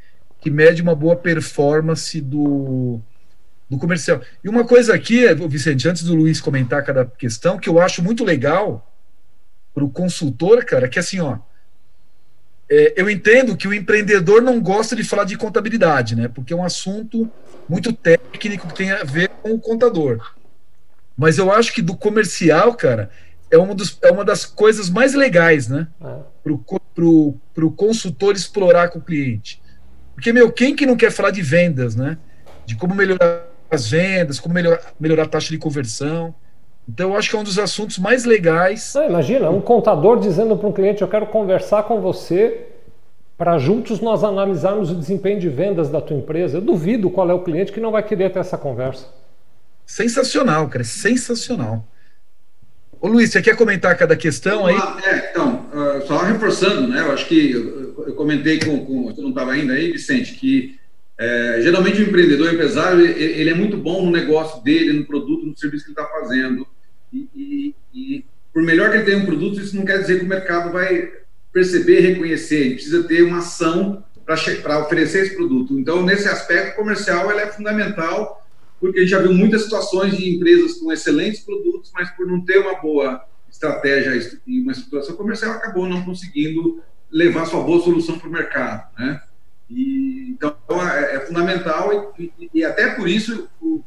[0.41, 3.01] que mede uma boa performance do,
[3.69, 4.21] do comercial.
[4.43, 8.25] E uma coisa aqui, Vicente, antes do Luiz comentar cada questão, que eu acho muito
[8.25, 8.91] legal
[9.75, 11.39] para o consultor, cara, que assim, ó,
[12.71, 16.29] é, eu entendo que o empreendedor não gosta de falar de contabilidade, né?
[16.29, 17.31] Porque é um assunto
[17.69, 20.35] muito técnico que tem a ver com o contador.
[21.17, 23.11] Mas eu acho que do comercial, cara,
[23.51, 25.89] é uma, dos, é uma das coisas mais legais, né?
[26.01, 26.19] É.
[26.45, 29.63] Para o consultor explorar com o cliente.
[30.15, 32.19] Porque, meu, quem que não quer falar de vendas, né?
[32.67, 36.35] De como melhorar as vendas, como melhorar, melhorar a taxa de conversão.
[36.89, 38.97] Então, eu acho que é um dos assuntos mais legais.
[38.97, 42.67] Ah, imagina, um contador dizendo para um cliente: Eu quero conversar com você
[43.37, 46.57] para juntos nós analisarmos o desempenho de vendas da tua empresa.
[46.57, 49.07] Eu duvido qual é o cliente que não vai querer ter essa conversa.
[49.87, 51.85] Sensacional, cara, sensacional.
[53.01, 54.75] Ô Luiz, você quer comentar cada questão aí?
[55.05, 57.01] É, então, uh, só reforçando, né?
[57.01, 59.05] Eu acho que eu, eu comentei com, com.
[59.05, 60.78] Você não estava ainda aí, Vicente, que
[61.19, 65.05] é, geralmente o empreendedor, o empresário, ele, ele, é muito bom no negócio dele, no
[65.05, 66.67] produto, no serviço que ele está fazendo.
[67.13, 70.25] E, e, e, por melhor que ele tenha um produto, isso não quer dizer que
[70.25, 71.11] o mercado vai
[71.53, 72.61] perceber, reconhecer.
[72.61, 75.79] Ele precisa ter uma ação para oferecer esse produto.
[75.79, 78.39] Então, nesse aspecto comercial, ela é fundamental
[78.81, 82.45] porque a gente já viu muitas situações de empresas com excelentes produtos, mas por não
[82.45, 84.13] ter uma boa estratégia
[84.47, 89.21] e uma estruturação comercial, acabou não conseguindo levar sua boa solução para o mercado, né?
[89.71, 90.55] E, então,
[90.91, 93.83] é, é fundamental e, e, e, até por isso o,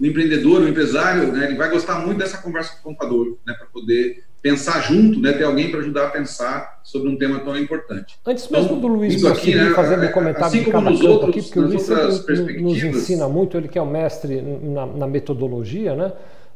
[0.00, 3.52] o, empreendedor, o empresário, né, ele vai gostar muito dessa conversa com o contador, né,
[3.54, 7.56] para poder pensar junto, né, ter alguém para ajudar a pensar sobre um tema tão
[7.58, 8.18] importante.
[8.24, 11.30] Antes mesmo então, do Luiz aqui, né, fazer um comentário assim de cada campo outros,
[11.30, 11.88] aqui, porque o Luiz
[12.62, 16.12] nos ensina muito, ele que é o mestre na, na metodologia, né?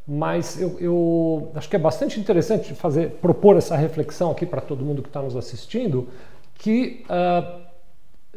[0.07, 4.85] Mas eu, eu, acho que é bastante interessante fazer propor essa reflexão aqui para todo
[4.85, 6.09] mundo que está nos assistindo,
[6.55, 7.61] que uh,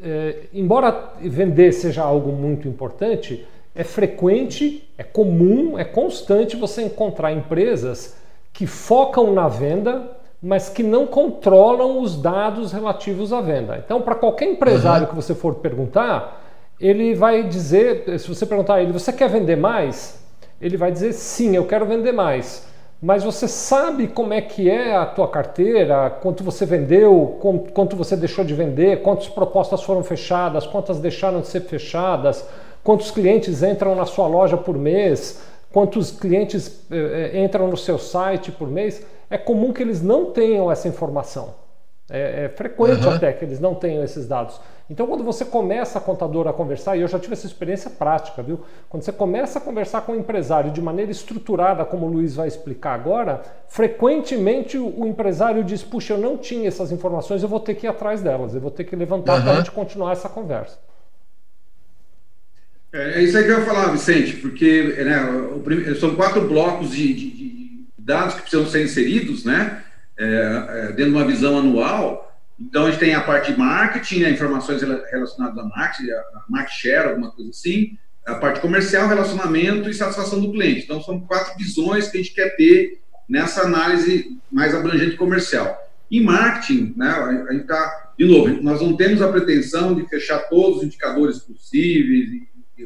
[0.04, 7.32] é, embora vender seja algo muito importante, é frequente, é comum, é constante você encontrar
[7.32, 8.16] empresas
[8.52, 10.12] que focam na venda,
[10.42, 13.82] mas que não controlam os dados relativos à venda.
[13.84, 15.10] Então, para qualquer empresário uhum.
[15.10, 16.44] que você for perguntar,
[16.80, 20.22] ele vai dizer, se você perguntar a ele, você quer vender mais?
[20.62, 22.68] Ele vai dizer sim, eu quero vender mais.
[23.04, 27.38] Mas você sabe como é que é a tua carteira, quanto você vendeu,
[27.74, 32.48] quanto você deixou de vender, quantas propostas foram fechadas, quantas deixaram de ser fechadas,
[32.82, 38.00] quantos clientes entram na sua loja por mês, quantos clientes eh, eh, entram no seu
[38.00, 41.56] site por mês, é comum que eles não tenham essa informação.
[42.13, 43.13] É, é frequente uhum.
[43.13, 44.62] até que eles não tenham esses dados.
[44.88, 48.43] Então, quando você começa a contadora a conversar, e eu já tive essa experiência prática,
[48.43, 48.62] viu?
[48.88, 52.47] Quando você começa a conversar com o empresário de maneira estruturada, como o Luiz vai
[52.47, 57.60] explicar agora, frequentemente o, o empresário diz: Puxa, eu não tinha essas informações, eu vou
[57.60, 59.41] ter que ir atrás delas, eu vou ter que levantar uhum.
[59.41, 60.78] para a gente continuar essa conversa.
[62.93, 66.91] É, é isso aí que eu ia falar, Vicente, porque né, o, são quatro blocos
[66.91, 69.84] de, de, de, dados que precisam ser inseridos, né?
[70.17, 72.32] É, é, dentro de uma visão anual.
[72.60, 76.73] Então, a gente tem a parte de marketing, né, informações relacionadas a marketing, a market
[76.73, 77.97] share, alguma coisa assim.
[78.26, 80.84] A parte comercial, relacionamento e satisfação do cliente.
[80.84, 85.78] Então, são quatro visões que a gente quer ter nessa análise mais abrangente comercial.
[86.12, 90.39] Em marketing, né, a gente está, de novo, nós não temos a pretensão de fechar
[90.47, 92.30] todos os indicadores possíveis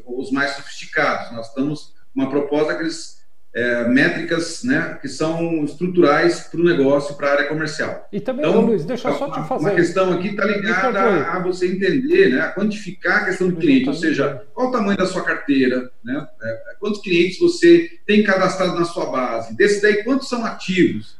[0.06, 1.32] os mais sofisticados.
[1.32, 3.17] Nós estamos uma proposta daqueles
[3.58, 8.08] é, métricas né, que são estruturais para o negócio, para a área comercial.
[8.14, 9.66] E também, então, Luiz, deixa eu só te fazer.
[9.66, 13.56] Uma questão aqui está ligada a, a, você entender, né, a quantificar a questão do
[13.56, 18.22] cliente, ou seja, qual o tamanho da sua carteira, né, é, quantos clientes você tem
[18.22, 21.18] cadastrado na sua base, desses daí, quantos são ativos.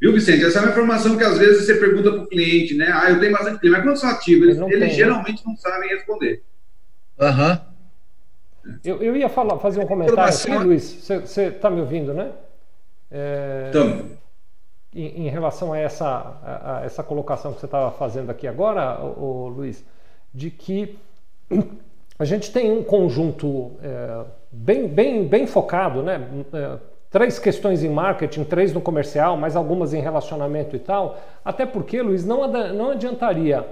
[0.00, 0.44] Viu, Vicente?
[0.44, 2.90] Essa é uma informação que às vezes você pergunta para o cliente, né?
[2.92, 4.48] Ah, eu tenho bastante cliente, mas quantos são ativos?
[4.48, 6.42] Eles, eles geralmente não sabem responder.
[7.18, 7.52] Aham.
[7.52, 7.75] Uhum.
[8.84, 10.82] Eu, eu ia falar, fazer um comentário aqui, Luiz.
[10.82, 12.32] Você está me ouvindo, né?
[13.10, 13.70] É,
[14.94, 19.00] em, em, relação a essa, a, a essa colocação que você estava fazendo aqui agora,
[19.00, 19.84] o, o, Luiz,
[20.34, 20.98] de que
[22.18, 26.20] a gente tem um conjunto é, bem, bem, bem focado, né?
[26.52, 26.78] É,
[27.10, 31.18] três questões em marketing, três no comercial, mais algumas em relacionamento e tal.
[31.44, 33.64] Até porque, Luiz, não, não adiantaria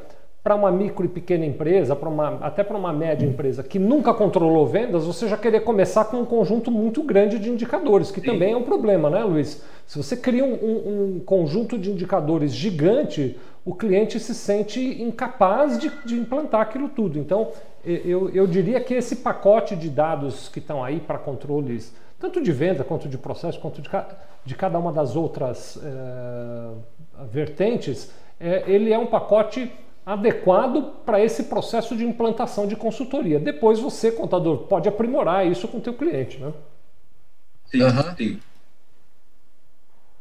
[0.44, 4.12] para uma micro e pequena empresa, para uma, até para uma média empresa que nunca
[4.12, 8.26] controlou vendas, você já querer começar com um conjunto muito grande de indicadores, que Sim.
[8.26, 9.64] também é um problema, né, Luiz?
[9.86, 15.78] Se você cria um, um, um, conjunto de indicadores gigante, o cliente se sente incapaz
[15.78, 17.18] de, de implantar aquilo tudo.
[17.18, 17.48] Então,
[17.82, 22.52] eu, eu diria que esse pacote de dados que estão aí para controles, tanto de
[22.52, 23.88] venda quanto de processo, quanto de,
[24.44, 29.72] de cada uma das outras é, vertentes, é, ele é um pacote
[30.04, 33.38] adequado para esse processo de implantação de consultoria.
[33.38, 36.52] Depois você, contador, pode aprimorar isso com o teu cliente, né?
[37.66, 38.16] Sim, uhum.
[38.16, 38.40] sim.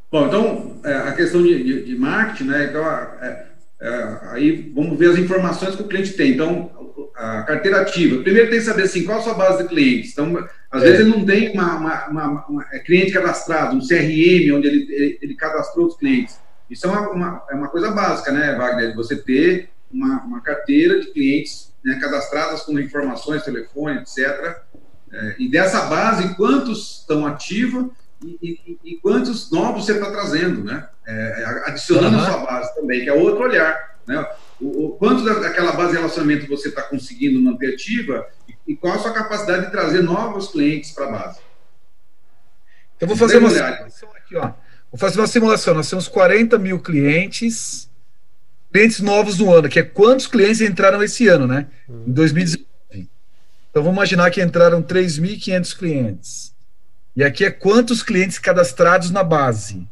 [0.09, 2.65] Bom, então, é, a questão de, de, de, marketing, né?
[2.65, 3.47] Então, é,
[3.81, 6.31] é, aí vamos ver as informações que o cliente tem.
[6.31, 6.71] Então,
[7.15, 8.21] a carteira ativa.
[8.21, 10.11] Primeiro tem que saber assim, qual a sua base de clientes.
[10.11, 14.55] Então, às vezes ele não tem uma, uma, uma, uma é cliente cadastrado, um CRM,
[14.55, 16.39] onde ele, ele, ele cadastrou os clientes.
[16.69, 18.95] Isso é uma, uma, é uma coisa básica, né, Wagner?
[18.95, 24.57] Você ter uma, uma carteira de clientes né, cadastradas com informações, telefone, etc.
[25.11, 27.91] É, e dessa base, quantos estão ativos
[28.23, 30.87] e, e, e quantos novos você está trazendo, né?
[31.05, 32.23] É, adicionando uhum.
[32.23, 33.99] a sua base também, que é outro olhar.
[34.07, 34.25] Né?
[34.59, 38.93] O, o quanto daquela base de relacionamento você está conseguindo manter ativa e, e, qual
[38.93, 41.39] a sua capacidade de trazer novos clientes para a base.
[42.99, 44.53] Eu vou fazer uma simulação aqui, ó.
[44.91, 45.73] Vou fazer uma simulação.
[45.73, 47.89] Nós temos 40 mil clientes,
[48.73, 51.67] clientes novos no ano, que é quantos clientes entraram esse ano, né?
[51.87, 52.65] Em 2019.
[53.69, 56.53] Então vamos imaginar que entraram 3.500 clientes.
[57.15, 59.87] E aqui é quantos clientes cadastrados na base.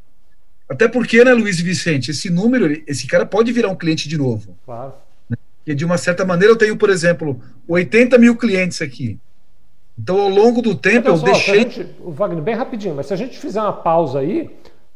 [0.67, 4.57] Até porque, né, Luiz Vicente, esse número, esse cara pode virar um cliente de novo.
[4.65, 4.93] Claro.
[5.29, 5.37] Né?
[5.67, 9.19] E de uma certa maneira eu tenho, por exemplo, 80 mil clientes aqui.
[9.99, 11.59] Então, ao longo do tempo, eu deixei.
[11.59, 14.49] Gente, Wagner, bem rapidinho, mas se a gente fizer uma pausa aí,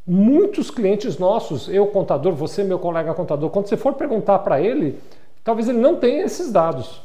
[0.07, 4.99] muitos clientes nossos, eu contador, você, meu colega contador, quando você for perguntar para ele,
[5.43, 7.01] talvez ele não tenha esses dados.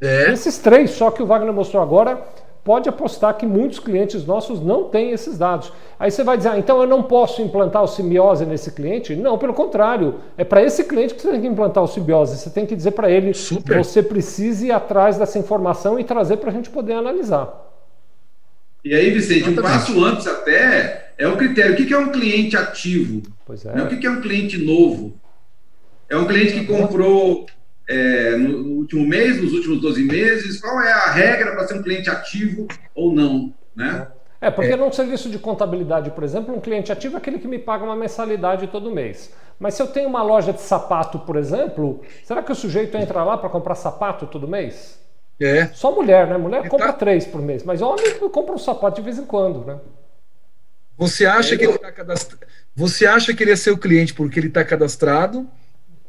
[0.00, 0.30] É.
[0.32, 2.22] Esses três só que o Wagner mostrou agora,
[2.62, 5.72] pode apostar que muitos clientes nossos não têm esses dados.
[5.98, 9.16] Aí você vai dizer, ah, então eu não posso implantar o simbiose nesse cliente?
[9.16, 10.16] Não, pelo contrário.
[10.36, 12.36] É para esse cliente que você tem que implantar o simbiose.
[12.36, 13.78] Você tem que dizer para ele, Super.
[13.78, 17.66] você precisa ir atrás dessa informação e trazer para a gente poder analisar.
[18.84, 21.74] E aí, Vicente, um passo antes até é o critério.
[21.74, 23.22] O que é um cliente ativo?
[23.44, 23.72] Pois é.
[23.82, 25.18] O que é um cliente novo?
[26.08, 27.46] É um cliente que comprou
[27.88, 30.60] é, no, no, último mês, nos últimos 12 meses?
[30.60, 33.52] Qual é a regra para ser um cliente ativo ou não?
[33.74, 34.06] Né?
[34.40, 34.76] É, porque é.
[34.76, 37.96] num serviço de contabilidade, por exemplo, um cliente ativo é aquele que me paga uma
[37.96, 39.32] mensalidade todo mês.
[39.58, 43.24] Mas se eu tenho uma loja de sapato, por exemplo, será que o sujeito entra
[43.24, 44.98] lá para comprar sapato todo mês?
[45.40, 45.66] É.
[45.66, 46.36] Só mulher, né?
[46.36, 46.92] Mulher compra tá...
[46.92, 49.78] três por mês, mas homem compra um sapato de vez em quando, né?
[50.98, 52.36] Você acha, é, que ele tá cadastra...
[52.74, 55.48] Você acha que ele é seu cliente porque ele está cadastrado,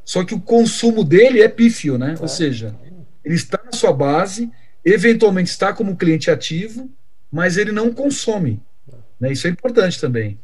[0.03, 2.15] só que o consumo dele é pífio, né?
[2.17, 2.21] É.
[2.21, 2.75] Ou seja,
[3.23, 4.51] ele está na sua base,
[4.83, 6.89] eventualmente está como cliente ativo,
[7.31, 8.59] mas ele não consome.
[9.19, 9.31] Né?
[9.31, 10.39] Isso é importante também.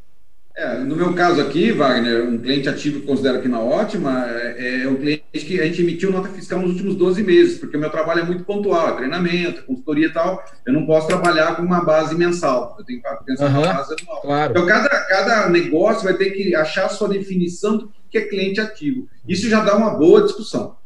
[0.57, 4.83] É, no meu caso aqui, Wagner, um cliente ativo que considero aqui na Ótima é,
[4.83, 7.79] é um cliente que a gente emitiu nota fiscal nos últimos 12 meses, porque o
[7.79, 10.41] meu trabalho é muito pontual, é treinamento, consultoria e tal.
[10.65, 14.21] Eu não posso trabalhar com uma base mensal, eu tenho que pensar uhum, base anual.
[14.21, 14.51] Claro.
[14.51, 18.61] Então, cada, cada negócio vai ter que achar a sua definição do que é cliente
[18.61, 19.09] ativo.
[19.27, 20.77] Isso já dá uma boa discussão.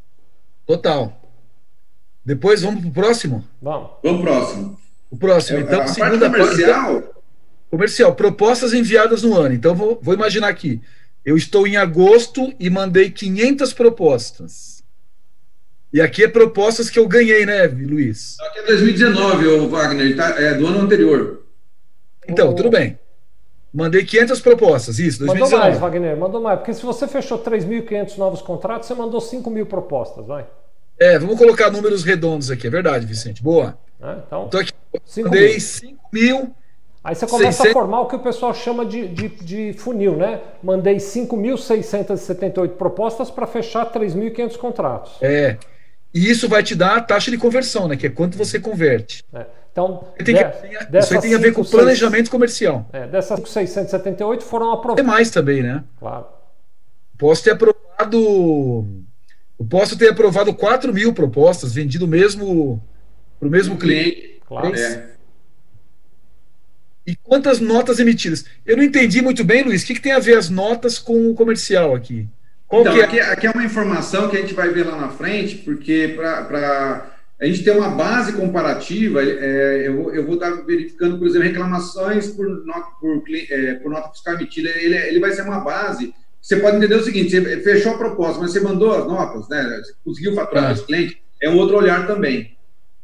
[0.65, 1.21] Total.
[2.25, 3.45] Depois vamos para o próximo?
[3.61, 3.89] Vamos.
[4.03, 4.79] Vamos pro próximo.
[5.11, 5.59] O próximo.
[5.59, 7.01] Então, a segunda parte comercial.
[7.01, 7.18] Parte,
[7.69, 9.53] comercial, propostas enviadas no ano.
[9.53, 10.81] Então, vou, vou imaginar aqui.
[11.23, 14.83] Eu estou em agosto e mandei 500 propostas.
[15.91, 18.37] E aqui é propostas que eu ganhei, né, Luiz?
[18.39, 21.43] Aqui é 2019, ô Wagner, tá, é do ano anterior.
[22.27, 22.53] Então, oh.
[22.53, 22.97] tudo bem.
[23.73, 25.39] Mandei 500 propostas, isso, 2019.
[25.39, 26.59] Mandou mais, Wagner, mandou mais.
[26.59, 30.47] Porque se você fechou 3.500 novos contratos, você mandou 5 mil propostas, vai.
[30.99, 33.41] É, vamos colocar números redondos aqui, é verdade, Vicente.
[33.41, 33.77] Boa.
[34.01, 34.73] É, então, então aqui,
[35.23, 36.55] mandei 5 mil.
[37.03, 37.69] Aí você começa 600...
[37.69, 40.41] a formar o que o pessoal chama de, de, de funil, né?
[40.61, 45.13] Mandei 5.678 propostas para fechar 3.500 contratos.
[45.21, 45.57] É.
[46.13, 47.95] E isso vai te dar a taxa de conversão, né?
[47.95, 49.23] Que é quanto você converte.
[49.33, 49.45] É.
[49.71, 52.89] Então, tem que, isso aí tem a ver com planejamento 6, comercial.
[52.91, 55.03] É, dessas 678 foram aprovadas.
[55.03, 55.83] Tem mais também, né?
[55.99, 56.25] Claro.
[57.17, 58.87] Posso ter aprovado.
[59.59, 62.81] Eu posso ter aprovado 4 mil propostas, vendido mesmo
[63.39, 64.41] para o mesmo cliente.
[64.45, 64.75] Claro.
[64.75, 65.18] É.
[67.09, 68.45] E quantas notas emitidas?
[68.63, 69.81] Eu não entendi muito bem, Luiz.
[69.81, 72.27] O que, que tem a ver as notas com o comercial aqui?
[72.67, 73.01] Qual então, é?
[73.01, 77.09] Aqui, aqui, é uma informação que a gente vai ver lá na frente, porque para
[77.41, 82.27] a gente ter uma base comparativa, é, eu, eu, vou estar verificando, por exemplo, reclamações
[82.27, 84.69] por nota, por, é, por nota fiscal emitida.
[84.69, 86.13] Ele, ele vai ser uma base.
[86.39, 89.81] Você pode entender o seguinte: você fechou a proposta, mas você mandou as notas, né?
[89.83, 90.73] Você conseguiu faturar ah.
[90.73, 92.55] os clientes, é um outro olhar também.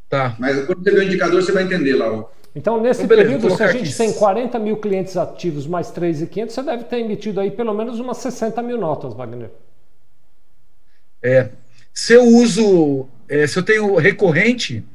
[0.07, 0.35] Tá.
[0.37, 2.11] Mas quando você ver o indicador, você vai entender lá.
[2.11, 2.35] Ó.
[2.55, 6.55] Então, nesse então, beleza, período, se a gente tem 40 mil clientes ativos mais 3,500,
[6.55, 9.51] você deve ter emitido aí pelo menos umas 60 mil notas, Wagner.
[11.21, 11.49] É.
[11.93, 14.85] Se eu uso, é, se eu tenho recorrente,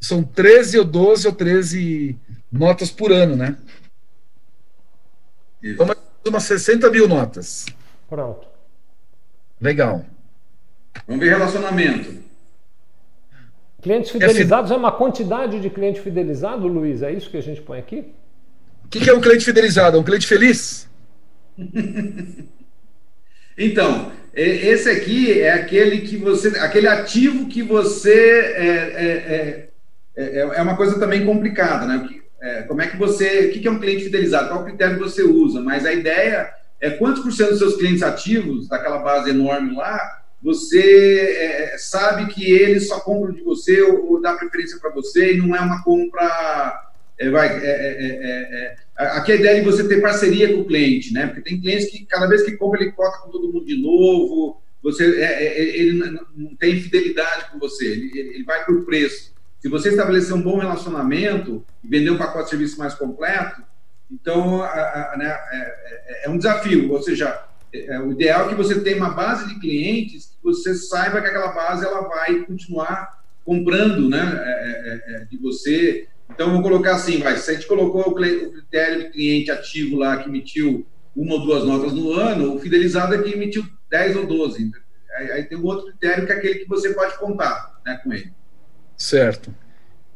[0.00, 2.18] são 13 ou 12 ou 13
[2.50, 3.56] notas por ano, né?
[5.62, 5.74] Isso.
[5.82, 5.94] Então,
[6.26, 7.66] umas 60 mil notas.
[8.08, 8.46] Pronto.
[9.60, 10.06] Legal.
[11.06, 12.21] Vamos ver relacionamento.
[13.82, 17.02] Clientes fidelizados é, uma quantidade de cliente fidelizado, Luiz?
[17.02, 18.12] É isso que a gente põe aqui?
[18.84, 19.96] O que, que é um cliente fidelizado?
[19.96, 20.88] É um cliente feliz?
[23.58, 29.68] então, esse aqui é aquele que você, aquele ativo que você é, é,
[30.16, 32.08] é, é uma coisa também complicada, né?
[32.68, 34.48] como é que você, o que é um cliente fidelizado?
[34.48, 35.60] Qual critério você usa?
[35.60, 40.21] Mas a ideia é quantos por cento dos seus clientes ativos, daquela base enorme lá,
[40.42, 45.34] você é, sabe que eles só compram de você ou, ou dá preferência para você
[45.34, 46.90] e não é uma compra.
[47.18, 50.64] É, vai, é, é, é, é, aqui a ideia de você ter parceria com o
[50.64, 51.28] cliente, né?
[51.28, 54.60] Porque tem clientes que cada vez que compra ele cota com todo mundo de novo.
[54.82, 55.92] você ele
[56.36, 59.32] não tem fidelidade com você, ele, ele vai por preço.
[59.60, 63.62] Se você estabelecer um bom relacionamento e vender um pacote de serviço mais completo,
[64.10, 65.38] então a, a, né,
[66.24, 66.90] é, um desafio.
[66.90, 70.74] Ou seja, é, o ideal é que você tenha uma base de clientes que você
[70.74, 76.06] saiba que aquela base ela vai continuar comprando né, de você.
[76.30, 80.16] Então, vou colocar assim, vai, se a gente colocou o critério de cliente ativo lá
[80.18, 84.26] que emitiu uma ou duas notas no ano, o fidelizado é que emitiu 10 ou
[84.26, 84.70] 12.
[85.16, 88.12] Aí, aí tem um outro critério que é aquele que você pode contar né, com
[88.12, 88.32] ele.
[88.96, 89.54] Certo.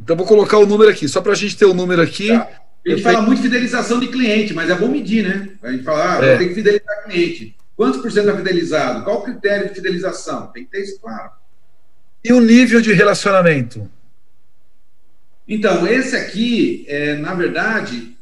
[0.00, 2.28] Então vou colocar o número aqui, só para a gente ter o número aqui.
[2.28, 2.65] Tá.
[2.86, 5.48] A gente fala muito fidelização de cliente, mas é bom medir, né?
[5.62, 6.36] A gente fala, ah, é.
[6.38, 7.56] tem que fidelizar cliente.
[7.76, 9.04] Quantos por cento é fidelizado?
[9.04, 10.46] Qual o critério de fidelização?
[10.48, 11.32] Tem que ter isso claro.
[12.24, 13.90] E o nível de relacionamento?
[15.48, 18.16] Então, esse aqui, é, na verdade,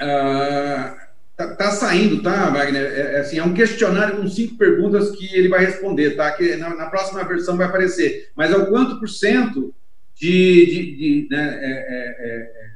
[0.00, 2.82] uh, Tá, tá, saindo, tá, Wagner?
[2.82, 6.32] É, é, assim, é um questionário com cinco perguntas que ele vai responder, tá?
[6.32, 8.30] Que na, na próxima versão vai aparecer.
[8.34, 9.74] Mas é o quanto por cento
[10.14, 10.66] de.
[10.66, 12.70] de, de né, é, é, é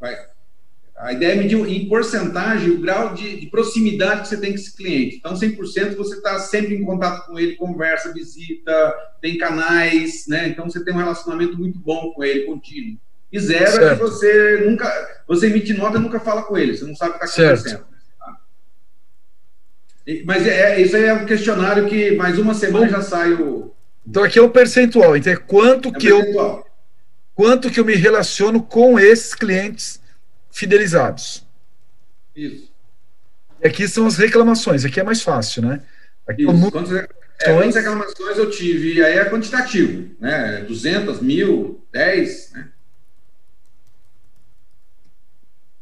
[0.00, 0.18] vai.
[0.96, 4.56] A ideia é medir em porcentagem o grau de, de, proximidade que você tem com
[4.56, 5.16] esse cliente.
[5.16, 10.48] Então, 100% você está sempre em contato com ele, conversa, visita, tem canais, né?
[10.48, 12.98] Então, você tem um relacionamento muito bom com ele, contínuo.
[13.30, 13.84] E zero certo.
[13.84, 15.22] é que você nunca.
[15.28, 17.84] Você emite nota e nunca fala com ele, você não sabe o que está acontecendo.
[18.18, 18.36] Tá?
[20.24, 23.74] Mas é, isso aí é um questionário que mais uma semana já sai o.
[24.06, 25.16] Então aqui é o percentual.
[25.16, 26.64] Então é quanto é que eu.
[27.34, 30.00] Quanto que eu me relaciono com esses clientes
[30.56, 31.44] fidelizados.
[32.34, 32.72] Isso.
[33.62, 35.82] E aqui são as reclamações, aqui é mais fácil, né?
[36.26, 36.70] Aqui Isso.
[36.70, 37.08] Quantas, é,
[37.44, 38.94] quantas reclamações eu tive?
[38.94, 40.64] E aí é quantitativo, né?
[40.66, 42.68] 200, mil, 10, né?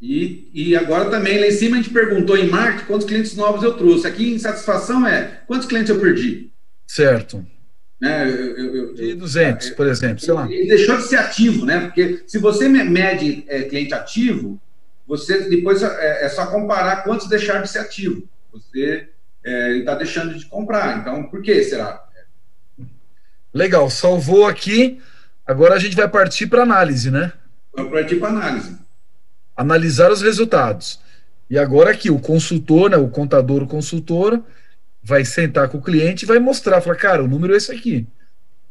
[0.03, 3.62] E, e agora também, lá em cima a gente perguntou em marketing quantos clientes novos
[3.62, 4.07] eu trouxe.
[4.07, 6.51] Aqui em satisfação é quantos clientes eu perdi.
[6.87, 7.47] Certo.
[8.01, 10.51] Né, eu, eu, eu, de 200, por exemplo, sei lá.
[10.51, 11.81] Ele deixou de ser ativo, né?
[11.81, 14.61] Porque se você mede é, cliente ativo,
[15.07, 18.26] você depois é, é, só comparar quantos deixaram de ser ativo.
[18.52, 19.09] Você
[19.44, 20.98] é, está deixando de comprar.
[20.98, 22.05] Então, por que será?
[23.52, 25.00] Legal, salvou aqui.
[25.46, 27.32] Agora a gente vai partir para análise, né?
[27.74, 28.84] Vai partir para análise
[29.57, 31.00] analisar os resultados.
[31.48, 34.42] E agora aqui, o consultor, né, o contador, o consultor,
[35.02, 38.07] vai sentar com o cliente e vai mostrar, falar, cara, o número é esse aqui.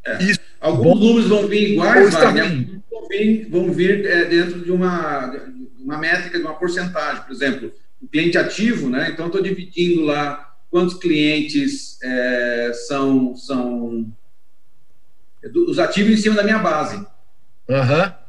[0.05, 0.21] É.
[0.23, 2.67] Isso, Alguns bom, números vão vir iguais, né?
[2.89, 5.27] vão vir, vão vir é, dentro de uma,
[5.83, 7.23] uma métrica, de uma porcentagem.
[7.23, 7.71] Por exemplo,
[8.01, 9.09] o cliente ativo, né?
[9.11, 14.11] Então, estou dividindo lá quantos clientes é, são, são
[15.67, 16.97] os ativos em cima da minha base.
[17.67, 18.23] Uhum.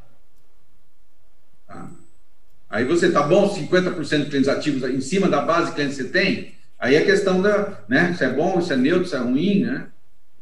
[2.69, 6.03] Aí você tá bom, 50% de clientes ativos em cima da base de clientes que
[6.03, 9.19] você tem, aí a questão da, né, se é bom, se é neutro, se é
[9.19, 9.87] ruim, né?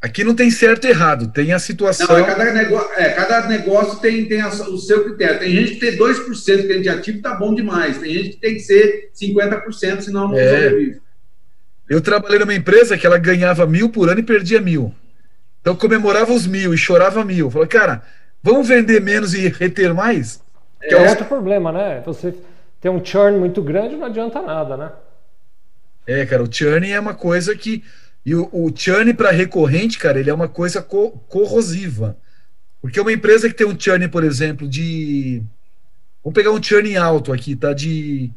[0.04, 2.06] Aqui não tem certo e errado, tem a situação.
[2.08, 5.40] Não, é cada, negócio, é, cada negócio tem, tem a, o seu critério.
[5.40, 8.00] Tem gente que tem 2% de cliente ativo tá bom demais.
[8.00, 10.44] Tem gente que tem que ser 50%, senão não é.
[10.44, 11.02] sobrevive.
[11.90, 14.94] Eu trabalhei numa empresa que ela ganhava mil por ano e perdia mil.
[15.62, 17.50] Então comemorava os mil e chorava mil.
[17.50, 18.04] Falei, cara,
[18.42, 20.42] vamos vender menos e reter mais?
[20.82, 22.04] Que é, é outro problema, né?
[22.06, 22.34] Você
[22.82, 24.92] ter um churn muito grande não adianta nada, né?
[26.06, 27.82] É, cara, o churn é uma coisa que.
[28.26, 32.18] E o, o churn para recorrente, cara, ele é uma coisa co corrosiva.
[32.82, 35.44] Porque uma empresa que tem um churn, por exemplo, de.
[36.24, 37.74] Vamos pegar um churn alto aqui, tá?
[37.74, 38.32] De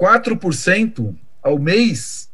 [0.00, 2.30] 4% ao mês,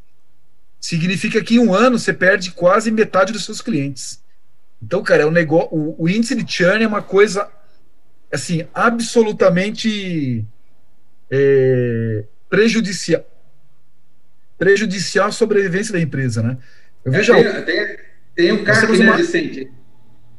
[0.78, 4.22] significa que em um ano você perde quase metade dos seus clientes.
[4.82, 5.68] Então, cara, é um negócio.
[5.72, 7.50] O, índice de churn é uma coisa
[8.30, 10.44] assim, absolutamente
[11.30, 13.24] é, prejudicial
[14.58, 16.56] prejudicial à sobrevivência da empresa, né?
[17.04, 17.96] Eu é, vejo tem, tem,
[18.34, 19.16] tem um CAC, né, uma...
[19.16, 19.70] Vicente?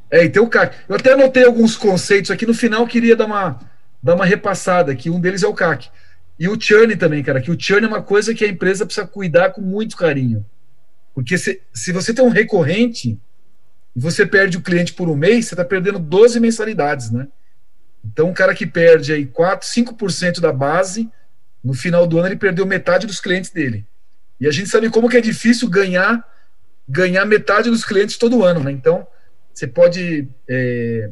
[0.09, 0.75] É, e tem o CAC.
[0.87, 3.59] Eu até anotei alguns conceitos aqui, no final queria dar uma,
[4.01, 5.89] dar uma repassada aqui, um deles é o CAC.
[6.37, 9.07] E o churn também, cara, que o churn é uma coisa que a empresa precisa
[9.07, 10.45] cuidar com muito carinho.
[11.13, 13.17] Porque se, se você tem um recorrente
[13.95, 17.27] e você perde o cliente por um mês, você está perdendo 12 mensalidades, né?
[18.03, 21.09] Então, um cara que perde aí 4, 5% da base,
[21.63, 23.85] no final do ano ele perdeu metade dos clientes dele.
[24.39, 26.23] E a gente sabe como que é difícil ganhar
[26.87, 28.71] ganhar metade dos clientes todo ano, né?
[28.71, 29.07] Então,
[29.53, 31.09] você pode é,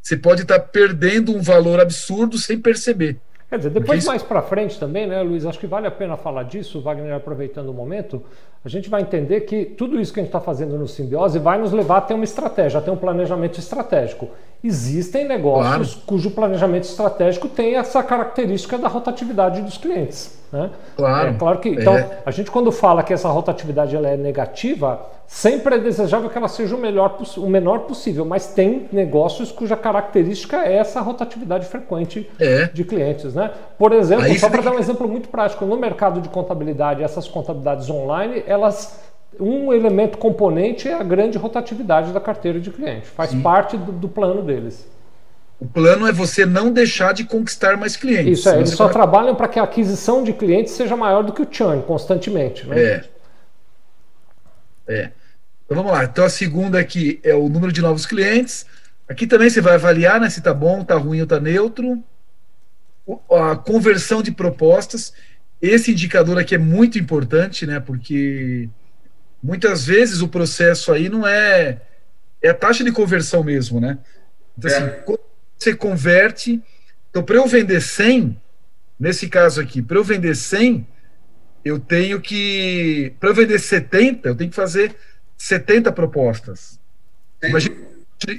[0.00, 3.18] você pode estar tá perdendo um valor absurdo sem perceber.
[3.48, 4.08] Quer dizer, depois isso...
[4.08, 5.44] mais para frente também, né, Luiz?
[5.44, 8.22] Acho que vale a pena falar disso, Wagner, aproveitando o momento.
[8.64, 11.58] A gente vai entender que tudo isso que a gente está fazendo no Simbiose vai
[11.58, 14.30] nos levar a ter uma estratégia, a ter um planejamento estratégico.
[14.62, 16.06] Existem negócios claro.
[16.06, 20.38] cujo planejamento estratégico tem essa característica da rotatividade dos clientes.
[20.52, 20.70] Né?
[20.96, 21.28] Claro.
[21.30, 22.18] É claro que então é.
[22.26, 26.46] a gente quando fala que essa rotatividade ela é negativa, sempre é desejável que ela
[26.46, 32.30] seja o melhor o menor possível, mas tem negócios cuja característica é essa rotatividade frequente
[32.38, 32.66] é.
[32.66, 33.50] de clientes, né?
[33.78, 37.26] Por exemplo, Aí só para dar um exemplo muito prático, no mercado de contabilidade, essas
[37.26, 39.00] contabilidades online, elas
[39.38, 43.42] um elemento componente é a grande rotatividade da carteira de cliente, faz Sim.
[43.42, 44.86] parte do, do plano deles.
[45.58, 48.40] O plano é você não deixar de conquistar mais clientes.
[48.40, 48.92] Isso é, eles só vai...
[48.94, 52.66] trabalham para que a aquisição de clientes seja maior do que o churn constantemente.
[52.66, 52.82] Né?
[52.82, 53.04] É.
[54.88, 55.10] É.
[55.64, 56.04] Então vamos lá.
[56.04, 58.66] Então a segunda aqui é o número de novos clientes.
[59.08, 62.02] Aqui também você vai avaliar né, se está bom, está ruim ou está neutro.
[63.30, 65.12] A conversão de propostas.
[65.60, 67.78] Esse indicador aqui é muito importante, né?
[67.78, 68.68] Porque
[69.42, 71.80] muitas vezes o processo aí não é.
[72.40, 73.98] É a taxa de conversão mesmo, né?
[74.58, 74.76] Então, é.
[74.76, 75.20] assim, quando
[75.58, 76.62] você converte.
[77.10, 78.40] Então, para eu vender 100,
[78.98, 80.86] nesse caso aqui, para eu vender 100,
[81.64, 83.14] eu tenho que.
[83.20, 84.96] Para eu vender 70, eu tenho que fazer
[85.36, 86.80] 70 propostas.
[87.42, 87.76] Imagina,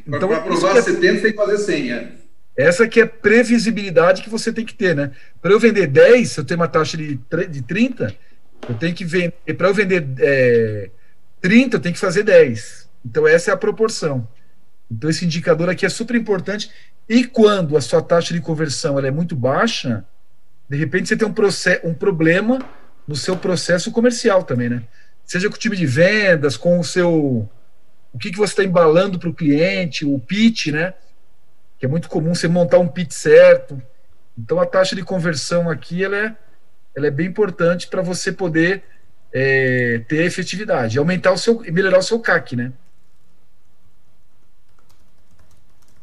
[0.07, 1.91] então, para provar é, 70, tem que fazer 100.
[1.91, 2.11] É.
[2.55, 5.11] Essa que é a previsibilidade que você tem que ter, né?
[5.41, 8.15] Para eu vender 10, se eu tenho uma taxa de, de 30,
[8.67, 9.33] eu tenho que vender.
[9.57, 10.89] Para eu vender é,
[11.41, 12.89] 30, eu tenho que fazer 10.
[13.05, 14.27] Então, essa é a proporção.
[14.89, 16.71] Então, esse indicador aqui é super importante.
[17.07, 20.05] E quando a sua taxa de conversão ela é muito baixa,
[20.69, 21.33] de repente você tem um,
[21.89, 22.59] um problema
[23.07, 24.83] no seu processo comercial também, né?
[25.25, 27.49] Seja com o time de vendas, com o seu.
[28.13, 30.93] O que, que você está embalando para o cliente, o pitch, né?
[31.79, 33.81] Que é muito comum você montar um pitch certo.
[34.37, 36.35] Então a taxa de conversão aqui ela é,
[36.95, 38.83] ela é bem importante para você poder
[39.31, 42.71] é, ter efetividade, aumentar o seu, melhorar o seu CAC, né?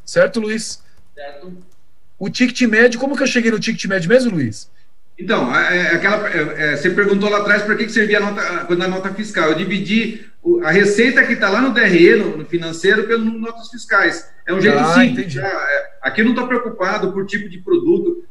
[0.05, 0.82] Certo, Luiz?
[1.14, 1.57] Certo.
[2.18, 4.68] O ticket médio, como que eu cheguei no ticket médio mesmo, Luiz?
[5.16, 8.20] Então, é, é aquela, é, é, você perguntou lá atrás para que, que servia a
[8.20, 9.51] nota, quando a nota fiscal.
[9.51, 10.26] Eu dividi
[10.64, 14.28] a receita que está lá no DRE, no, no, financeiro, pelas notas fiscais.
[14.47, 15.34] É um jeito ah, simples.
[15.34, 15.47] Tá?
[15.47, 18.24] É, aqui não estou preocupado por tipo de produto.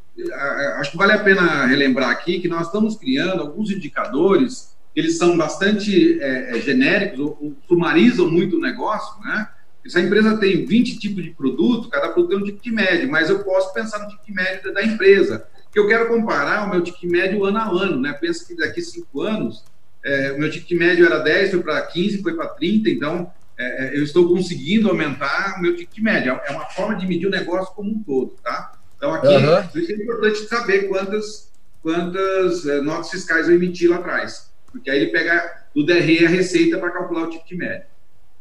[0.77, 5.37] Acho que vale a pena relembrar aqui que nós estamos criando alguns indicadores, eles são
[5.37, 9.47] bastante é, genéricos, ou, ou sumarizam muito o negócio, né?
[9.87, 13.29] Se a empresa tem 20 tipos de produto, cada produto tem um de médio, mas
[13.29, 15.47] eu posso pensar no de médio da empresa.
[15.71, 18.13] Que eu quero comparar o meu ticket médio ano a ano, né?
[18.13, 19.63] Pensa que daqui cinco anos,
[20.03, 23.87] é, o meu ticket médio era 10, foi para 15, foi para 30, então é,
[23.87, 26.39] é, eu estou conseguindo aumentar o meu ticket médio.
[26.45, 28.73] É uma forma de medir o negócio como um todo, tá?
[28.99, 29.81] Então aqui, uhum.
[29.81, 31.49] isso é importante saber quantas,
[31.81, 36.29] quantas é, notas fiscais eu emiti lá atrás, porque aí ele pega do DRE a
[36.29, 37.87] receita para calcular o ticket médio.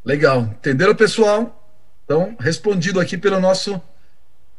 [0.05, 0.43] Legal.
[0.59, 1.55] Entenderam, pessoal?
[2.05, 3.81] Então, respondido aqui pelo nosso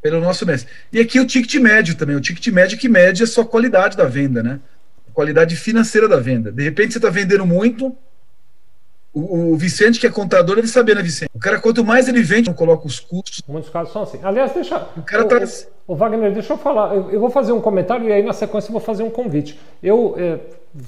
[0.02, 0.72] pelo nosso mestre.
[0.94, 4.06] E aqui o ticket médio também, o ticket médio que mede a sua qualidade da
[4.06, 4.62] venda, né?
[5.10, 6.50] A qualidade financeira da venda.
[6.50, 7.94] De repente você está vendendo muito,
[9.14, 11.30] o, o, Vicente, que é contador, deve saber, né, Vicente?
[11.34, 13.42] O cara, quanto mais ele vende, não coloca os custos.
[13.48, 14.20] Muitos casos são assim.
[14.22, 14.88] Aliás, deixa.
[14.96, 15.38] O cara tá.
[15.88, 16.96] O, o Wagner, deixa eu falar.
[16.96, 19.60] Eu, eu, vou fazer um comentário e aí na sequência eu vou fazer um convite.
[19.82, 20.40] Eu, é,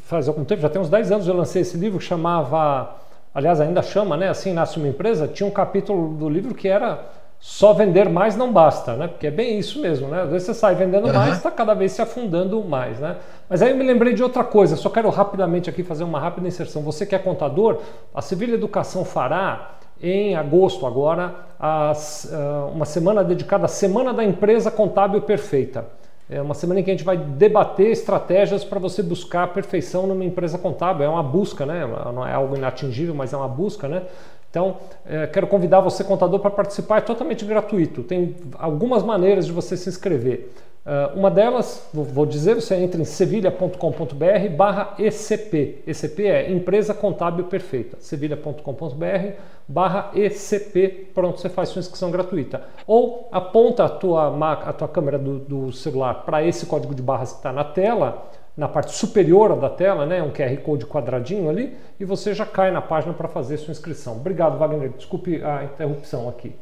[0.06, 3.02] faz algum tempo, já tem uns 10 anos, eu lancei esse livro que chamava
[3.34, 4.30] aliás, ainda chama, né?
[4.30, 5.28] Assim nasce uma empresa.
[5.28, 7.04] Tinha um capítulo do livro que era
[7.42, 9.08] só vender mais não basta, né?
[9.08, 10.22] Porque é bem isso mesmo, né?
[10.22, 11.14] Às vezes você sai vendendo uhum.
[11.14, 13.18] mais, está cada vez se afundando mais, né?
[13.50, 16.48] Mas aí eu me lembrei de outra coisa, só quero rapidamente aqui fazer uma rápida
[16.48, 16.84] inserção.
[16.84, 17.80] Você que é contador,
[18.14, 24.24] a Civil Educação fará em agosto agora as, uh, uma semana dedicada à Semana da
[24.24, 25.86] Empresa Contábil Perfeita.
[26.30, 30.08] É uma semana em que a gente vai debater estratégias para você buscar a perfeição
[30.08, 31.06] numa empresa contábil.
[31.06, 31.86] É uma busca, né?
[32.14, 34.04] Não é algo inatingível, mas é uma busca, né?
[34.52, 36.98] Então, é, quero convidar você, contador, para participar.
[36.98, 38.04] É totalmente gratuito.
[38.04, 40.52] Tem algumas maneiras de você se inscrever.
[40.84, 45.84] Uh, uma delas, vou dizer, você entra em sevilha.com.br barra ECP.
[45.86, 47.98] ECP é Empresa Contábil Perfeita.
[48.00, 49.36] sevilha.com.br
[49.68, 51.12] barra ECP.
[51.14, 52.64] Pronto, você faz sua inscrição gratuita.
[52.88, 57.32] Ou aponta a tua, a tua câmera do, do celular para esse código de barras
[57.32, 61.76] que está na tela, na parte superior da tela, né, um QR Code quadradinho ali,
[62.00, 64.18] e você já cai na página para fazer sua inscrição.
[64.18, 64.90] Obrigado, Wagner.
[64.90, 66.54] Desculpe a interrupção aqui.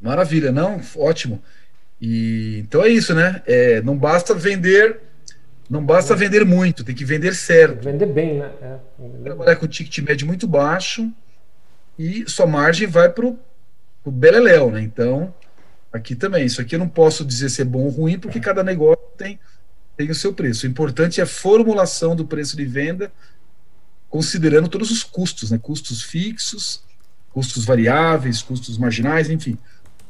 [0.00, 0.80] Maravilha, não?
[0.96, 1.42] Ótimo.
[2.00, 3.42] E, então é isso, né?
[3.46, 5.00] É, não basta vender,
[5.68, 6.16] não basta é.
[6.16, 7.84] vender muito, tem que vender certo.
[7.84, 8.50] Vender bem, né?
[8.62, 8.78] É,
[9.22, 11.12] Trabalhar com ticket médio muito baixo
[11.98, 13.36] e sua margem vai para o
[14.10, 14.80] beleléu, né?
[14.80, 15.34] Então,
[15.92, 18.40] aqui também, isso aqui eu não posso dizer se é bom ou ruim, porque é.
[18.40, 19.38] cada negócio tem,
[20.00, 20.64] tem o seu preço.
[20.64, 23.12] O importante é a formulação do preço de venda,
[24.08, 25.58] considerando todos os custos, né?
[25.62, 26.82] Custos fixos,
[27.34, 29.58] custos variáveis, custos marginais, enfim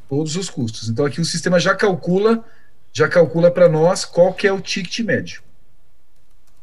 [0.08, 0.88] Todos os custos.
[0.88, 2.44] Então aqui o sistema já calcula,
[2.92, 5.42] já calcula para nós qual que é o ticket médio.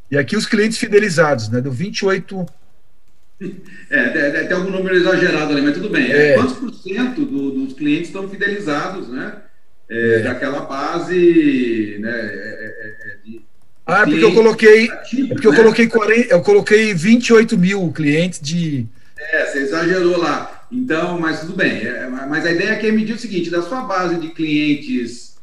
[0.09, 1.59] E aqui os clientes fidelizados, né?
[1.59, 2.45] Deu 28.
[3.89, 6.11] É, tem algum número exagerado ali, mas tudo bem.
[6.11, 6.33] É.
[6.33, 9.43] Quantos por cento do, dos clientes estão fidelizados, né?
[9.89, 10.19] É, é.
[10.21, 12.09] Daquela base, né?
[13.87, 14.89] É, é, ah, porque eu coloquei.
[14.91, 18.85] É porque eu coloquei 40, eu coloquei 28 mil clientes de.
[19.17, 20.65] É, você exagerou lá.
[20.71, 21.81] Então, mas tudo bem.
[22.29, 25.37] mas a ideia aqui é medir o seguinte: da sua base de clientes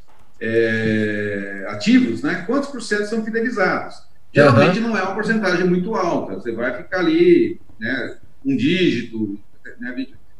[1.69, 2.45] ativos, né?
[2.47, 4.05] Quantos por cento são fidelizados?
[4.35, 4.89] Geralmente uhum.
[4.89, 6.35] não é uma porcentagem muito alta.
[6.35, 9.39] Você vai ficar ali, né, um dígito,
[9.79, 9.95] né,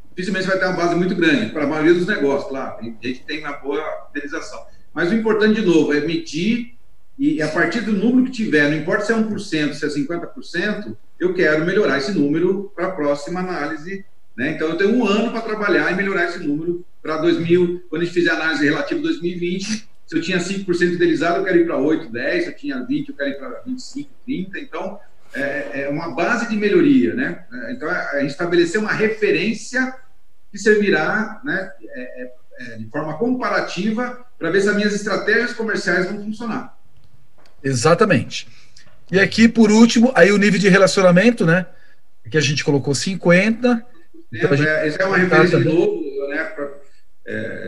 [0.09, 2.77] dificilmente você vai ter uma base muito grande, para a maioria dos negócios, claro.
[2.77, 4.65] Tem gente tem uma boa fidelização.
[4.93, 6.74] Mas o importante, de novo, é medir
[7.17, 10.97] e a partir do número que tiver, não importa se é 1%, se é 50%,
[11.19, 14.05] eu quero melhorar esse número para a próxima análise.
[14.35, 14.51] Né?
[14.51, 18.05] Então, eu tenho um ano para trabalhar e melhorar esse número para 2000, quando a
[18.05, 21.77] gente fizer a análise relativa 2020, se eu tinha 5% fidelizado, eu quero ir para
[21.77, 24.59] 8, 10, se eu tinha 20, eu quero ir para 25, 30.
[24.59, 24.99] Então,
[25.33, 27.45] é, é, uma base de melhoria, né?
[27.51, 29.95] É, então, é, é estabelecer uma referência
[30.51, 35.53] que servirá né, é, é, é, de forma comparativa para ver se as minhas estratégias
[35.53, 36.74] comerciais vão funcionar.
[37.65, 38.47] Exatamente.
[39.11, 41.65] E aqui, por último, aí o nível de relacionamento, né?
[42.29, 43.85] Que a gente colocou 50.
[44.31, 44.67] Então, gente...
[44.67, 46.43] Essa é uma referência de novo, né?
[46.45, 46.71] Pra,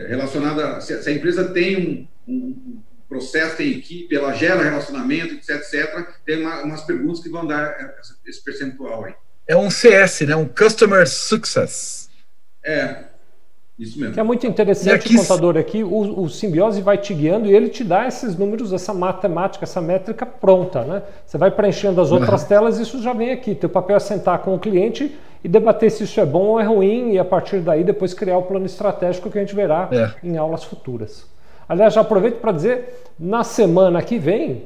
[0.08, 5.56] relacionada, se, se a empresa tem um um processo, tem equipe, ela gera relacionamento, etc,
[5.56, 6.06] etc.
[6.26, 7.74] Tem uma, umas perguntas que vão dar
[8.26, 9.14] esse percentual aí.
[9.46, 10.36] É um CS, né?
[10.36, 12.10] Um Customer Success.
[12.62, 13.04] É,
[13.78, 14.14] isso mesmo.
[14.14, 15.14] Que é muito interessante aqui...
[15.14, 18.72] o contador aqui, o, o simbiose vai te guiando e ele te dá esses números,
[18.72, 21.02] essa matemática, essa métrica pronta, né?
[21.24, 22.48] Você vai preenchendo as outras uhum.
[22.48, 23.54] telas, isso já vem aqui.
[23.54, 26.64] Teu papel é sentar com o cliente e debater se isso é bom ou é
[26.64, 30.26] ruim e a partir daí depois criar o plano estratégico que a gente verá é.
[30.26, 31.26] em aulas futuras.
[31.68, 34.62] Aliás, já aproveito para dizer, na semana que vem,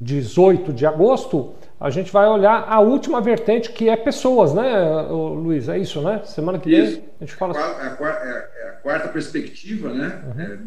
[0.00, 5.68] 18 de agosto, a gente vai olhar a última vertente, que é pessoas, né, Luiz?
[5.68, 6.22] É isso, né?
[6.24, 6.92] Semana que isso.
[6.96, 7.58] vem a gente fala.
[7.58, 10.22] É a, quarta, é a quarta perspectiva, né?
[10.26, 10.40] Uhum.
[10.42, 10.58] É,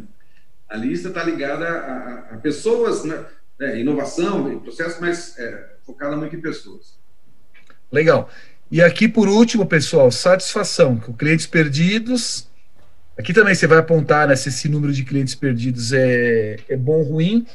[0.69, 3.25] a lista está ligada a, a, pessoas, né?
[3.59, 6.97] É, inovação, processo, mas é, focada muito em pessoas.
[7.91, 8.29] Legal.
[8.71, 12.49] E aqui, por último, pessoal, satisfação com clientes perdidos
[13.19, 16.99] Aqui também você vai apontar né, se esse número de clientes perdidos é, é bom
[16.99, 17.45] ou ruim.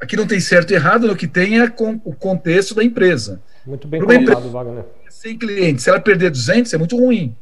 [0.00, 3.42] Aqui não tem certo e errado, o que tem é com, o contexto da empresa.
[3.66, 4.84] Muito bem colocado, Wagner.
[5.08, 7.34] Sem clientes, se ela perder 200, é muito ruim.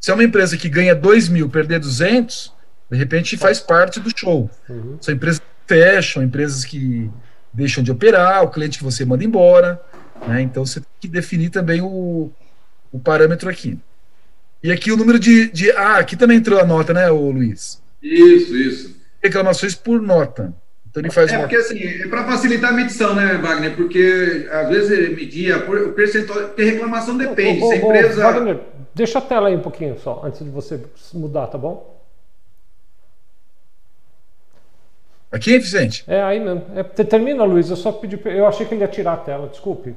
[0.00, 2.52] Se é uma empresa que ganha 2 mil, perder 200,
[2.90, 4.50] de repente faz parte do show.
[4.68, 4.96] Uhum.
[5.00, 7.10] São empresas que fecham, empresas que
[7.52, 9.80] deixam de operar, o cliente que você manda embora.
[10.26, 10.42] Né?
[10.42, 12.30] Então você tem que definir também o,
[12.90, 13.78] o parâmetro aqui.
[14.62, 15.70] E aqui o número de, de.
[15.72, 17.82] Ah, aqui também entrou a nota, né, o Luiz?
[18.00, 18.96] Isso, isso.
[19.22, 20.54] Reclamações por nota.
[20.92, 21.48] Então ele faz é uma...
[21.48, 23.74] porque assim, é para facilitar a medição, né, Wagner?
[23.74, 27.62] Porque às vezes media o percentual, porque reclamação depende.
[27.62, 28.20] Ô, ô, Se a empresa.
[28.20, 28.60] Ô, Wagner,
[28.94, 30.78] deixa a tela aí um pouquinho só, antes de você
[31.14, 31.98] mudar, tá bom?
[35.32, 36.04] Aqui, Vicente?
[36.06, 36.62] É aí mesmo.
[36.76, 37.70] É, termina, Luiz.
[37.70, 38.20] Eu só pedi.
[38.26, 39.94] Eu achei que ele ia tirar a tela, desculpe.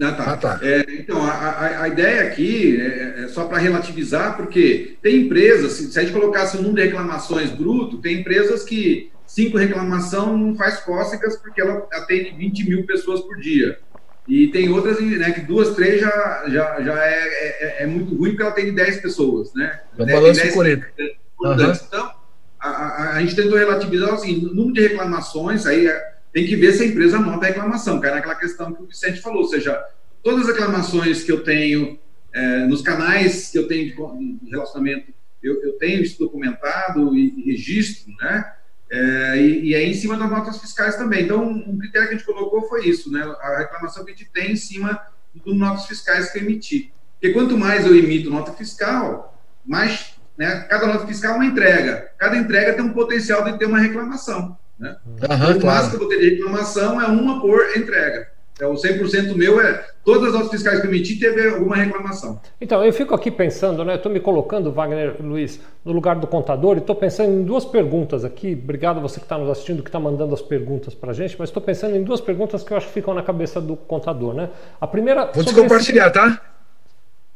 [0.00, 0.32] Ah, tá.
[0.32, 0.60] Ah, tá.
[0.62, 5.72] É, então, a, a, a, ideia aqui é, é só para relativizar, porque tem empresas,
[5.72, 10.34] se, se, a gente colocasse o número de reclamações bruto, tem empresas que cinco reclamação
[10.34, 13.78] não faz cócegas porque ela atende 20 mil pessoas por dia.
[14.26, 18.30] E tem outras né, que duas, três já, já, já é, é, é muito ruim
[18.30, 19.80] porque ela atende 10 pessoas, né?
[19.98, 20.40] É um balanço
[21.38, 21.72] Uhum.
[21.86, 22.12] Então,
[22.58, 26.56] a, a, a, gente tentou relativizar assim, o número de reclamações, aí é, tem que
[26.56, 29.48] ver se a empresa anota a reclamação, cai naquela questão que o Vicente falou, ou
[29.48, 29.78] seja,
[30.22, 31.98] todas as reclamações que eu tenho
[32.32, 33.94] é, nos canais que eu tenho
[34.42, 35.12] de relacionamento,
[35.42, 38.50] eu, eu tenho isso documentado e, e registro, né?
[38.90, 41.24] É, e, e aí em cima das notas fiscais também.
[41.24, 43.22] Então, um critério que a gente colocou foi isso, né?
[43.40, 45.00] A reclamação que a gente tem em cima
[45.34, 46.92] dos notas fiscais que eu emiti.
[47.14, 50.66] Porque quanto mais eu emito nota fiscal, mais, né?
[50.68, 52.10] Cada nota fiscal é uma entrega.
[52.18, 54.56] Cada entrega tem um potencial de ter uma reclamação.
[54.78, 54.96] Né?
[55.06, 55.88] Uhum, o máximo claro.
[55.88, 58.28] que eu vou ter de reclamação é uma por entrega.
[58.56, 62.40] Então, o 100% meu é todas as notas fiscais que eu emiti teve alguma reclamação.
[62.58, 63.96] Então, eu fico aqui pensando, né?
[63.96, 68.24] Estou me colocando, Wagner Luiz, no lugar do contador e estou pensando em duas perguntas
[68.24, 68.58] aqui.
[68.60, 71.50] Obrigado você que está nos assistindo, que está mandando as perguntas para a gente, mas
[71.50, 74.48] estou pensando em duas perguntas que eu acho que ficam na cabeça do contador, né?
[74.80, 75.30] A primeira.
[75.34, 76.14] Vou te compartilhar, esse...
[76.14, 76.55] tá?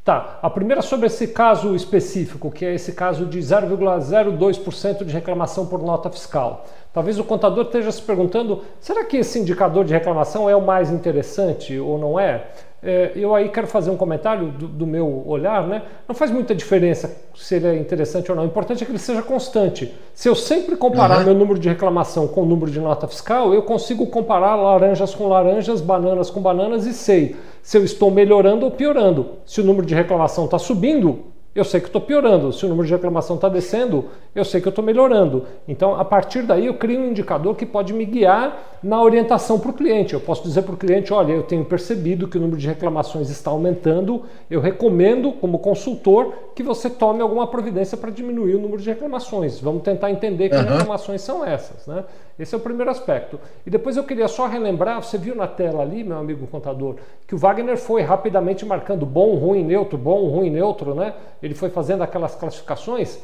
[0.03, 0.39] Tá.
[0.41, 5.83] A primeira sobre esse caso específico, que é esse caso de 0,02% de reclamação por
[5.83, 6.65] nota fiscal.
[6.93, 10.91] Talvez o contador esteja se perguntando: será que esse indicador de reclamação é o mais
[10.91, 12.47] interessante ou não é?
[12.83, 15.83] É, eu aí quero fazer um comentário do, do, meu olhar, né?
[16.09, 18.45] Não faz muita diferença se ele é interessante ou não.
[18.45, 19.95] O importante é que ele seja constante.
[20.15, 21.25] Se eu sempre comparar uhum.
[21.25, 25.29] meu número de reclamação com o número de nota fiscal, eu consigo comparar laranjas com
[25.29, 29.27] laranjas, bananas com bananas e sei se eu estou melhorando ou piorando.
[29.45, 31.25] Se o número de reclamação está subindo,
[31.55, 32.53] eu sei que estou piorando.
[32.53, 35.47] Se o número de reclamação está descendo, eu sei que eu estou melhorando.
[35.67, 39.71] Então, a partir daí, eu crio um indicador que pode me guiar na orientação para
[39.71, 40.15] o cliente.
[40.15, 43.31] Eu posso dizer para o cliente: olha, eu tenho percebido que o número de reclamações
[43.31, 48.81] está aumentando, eu recomendo, como consultor, que você tome alguma providência para diminuir o número
[48.81, 49.59] de reclamações.
[49.59, 50.63] Vamos tentar entender que uhum.
[50.63, 51.87] reclamações são essas.
[51.87, 52.05] Né?
[52.41, 53.39] Esse é o primeiro aspecto.
[53.67, 57.35] E depois eu queria só relembrar: você viu na tela ali, meu amigo contador, que
[57.35, 61.13] o Wagner foi rapidamente marcando bom, ruim, neutro, bom, ruim, neutro, né?
[61.43, 63.19] Ele foi fazendo aquelas classificações.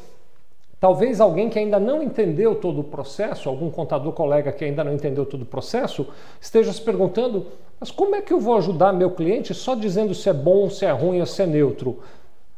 [0.79, 4.93] Talvez alguém que ainda não entendeu todo o processo, algum contador colega que ainda não
[4.93, 6.07] entendeu todo o processo,
[6.39, 7.47] esteja se perguntando:
[7.79, 10.85] mas como é que eu vou ajudar meu cliente só dizendo se é bom, se
[10.85, 11.97] é ruim ou se é neutro?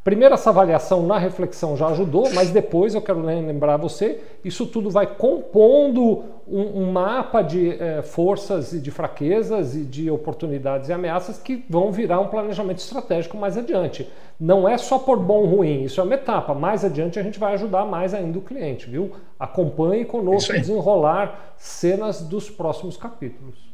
[0.02, 4.90] Primeiro, essa avaliação na reflexão já ajudou, mas depois eu quero lembrar você, isso tudo
[4.90, 10.94] vai compondo um, um mapa de eh, forças e de fraquezas e de oportunidades e
[10.94, 14.10] ameaças que vão virar um planejamento estratégico mais adiante.
[14.40, 16.54] Não é só por bom ou ruim, isso é uma etapa.
[16.54, 19.12] Mais adiante a gente vai ajudar mais ainda o cliente, viu?
[19.38, 23.69] Acompanhe conosco desenrolar cenas dos próximos capítulos.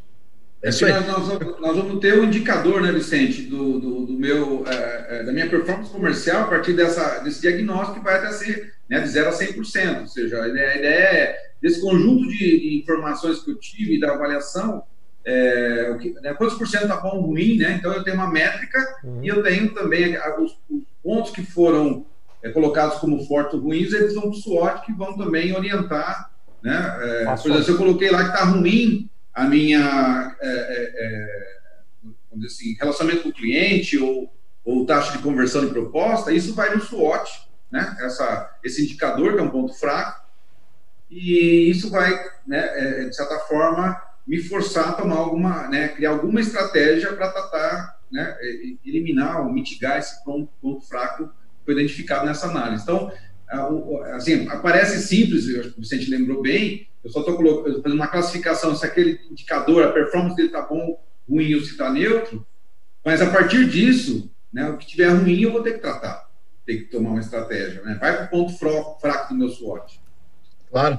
[0.66, 4.66] É que nós, nós, nós, vamos ter um indicador, né, Vicente, do, do, do meu,
[4.68, 8.74] é, é, da minha performance comercial a partir dessa, desse diagnóstico que vai até ser
[8.90, 10.02] né, de 0 a 100%.
[10.02, 14.14] Ou seja, a ideia, a ideia é, desse conjunto de, informações que eu tive da
[14.14, 14.82] avaliação,
[15.24, 17.76] é, o que, né, quantos por cento está bom ou ruim, né?
[17.80, 19.24] Então eu tenho uma métrica uhum.
[19.24, 22.08] e eu tenho também os, os pontos que foram
[22.42, 26.32] é, colocados como fortes ou ruins, eles vão para o SWOT que vão também orientar,
[26.64, 26.98] né?
[27.02, 32.46] É, por exemplo, se eu coloquei lá que está ruim a minha é, é, é,
[32.46, 34.34] assim, relacionamento com o cliente ou,
[34.64, 37.30] ou taxa de conversão de proposta, isso vai no SWOT,
[37.70, 37.98] né?
[38.00, 40.24] Essa, esse indicador que é um ponto fraco,
[41.10, 42.12] e isso vai,
[42.48, 47.30] né, é, de certa forma, me forçar a tomar alguma, né, criar alguma estratégia para
[47.30, 48.36] tratar, né,
[48.84, 52.84] eliminar ou mitigar esse ponto, ponto fraco que foi identificado nessa análise.
[52.84, 53.12] Então,
[54.16, 55.46] assim, aparece simples,
[55.78, 60.36] o Vicente lembrou bem, eu só estou fazendo uma classificação se aquele indicador, a performance
[60.36, 61.00] dele está bom,
[61.30, 62.46] ruim ou se está neutro,
[63.06, 66.28] mas a partir disso, né, o que tiver ruim eu vou ter que tratar,
[66.66, 67.84] ter que tomar uma estratégia.
[67.84, 67.96] Né?
[68.02, 70.02] Vai para o ponto fraco do meu SWOT.
[70.72, 70.98] Claro.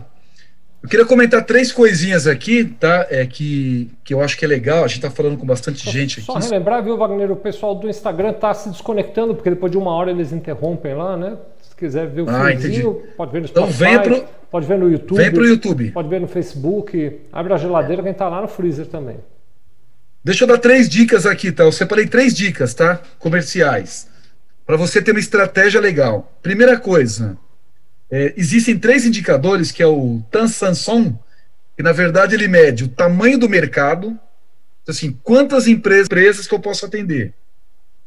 [0.80, 3.08] Eu queria comentar três coisinhas aqui, tá?
[3.10, 4.84] É que, que eu acho que é legal.
[4.84, 6.26] A gente está falando com bastante só, gente aqui.
[6.26, 7.32] Só relembrar, viu, Wagner?
[7.32, 11.16] O pessoal do Instagram está se desconectando, porque depois de uma hora eles interrompem lá,
[11.16, 11.36] né?
[11.76, 13.74] Se quiser ver o ah, filmezinho, pode ver no Spotify.
[13.74, 15.18] Então venha pro, Pode ver no YouTube.
[15.18, 15.90] Vem para o YouTube.
[15.90, 17.20] Pode ver no Facebook.
[17.30, 19.18] Abre a geladeira, quem está lá no freezer também.
[20.24, 21.64] Deixa eu dar três dicas aqui, tá?
[21.64, 23.02] Eu separei três dicas, tá?
[23.18, 24.08] Comerciais.
[24.64, 26.32] Para você ter uma estratégia legal.
[26.42, 27.36] Primeira coisa,
[28.10, 31.18] é, existem três indicadores, que é o Tan Sanson,
[31.76, 34.18] que na verdade ele mede o tamanho do mercado,
[34.88, 37.34] assim, quantas empresas, empresas que eu posso atender.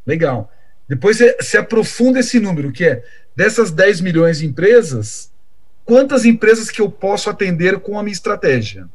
[0.03, 0.51] Legal.
[0.87, 3.03] Depois você, você aprofunda esse número, que é
[3.35, 5.31] dessas 10 milhões de empresas,
[5.85, 8.87] quantas empresas que eu posso atender com a minha estratégia.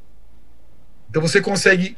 [1.08, 1.96] Então você consegue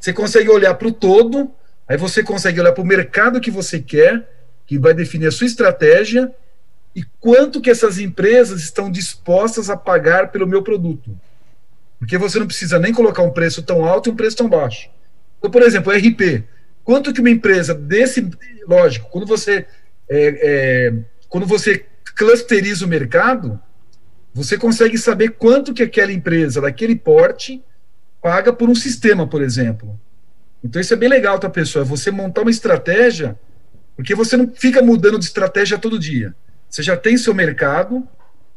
[0.00, 1.48] você consegue olhar para o todo,
[1.86, 4.28] aí você consegue olhar para o mercado que você quer,
[4.66, 6.32] que vai definir a sua estratégia
[6.94, 11.16] e quanto que essas empresas estão dispostas a pagar pelo meu produto.
[12.00, 14.90] Porque você não precisa nem colocar um preço tão alto e um preço tão baixo.
[15.38, 16.44] Então, por exemplo, RP.
[16.82, 18.28] Quanto que uma empresa desse,
[18.66, 19.66] lógico, quando você
[20.08, 20.38] é,
[20.88, 20.92] é,
[21.32, 23.58] quando você clusteriza o mercado,
[24.34, 27.64] você consegue saber quanto que aquela empresa daquele porte
[28.20, 29.98] paga por um sistema, por exemplo.
[30.62, 31.86] Então isso é bem legal, tá, pessoal?
[31.86, 33.34] É você montar uma estratégia,
[33.96, 36.34] porque você não fica mudando de estratégia todo dia.
[36.68, 38.06] Você já tem seu mercado,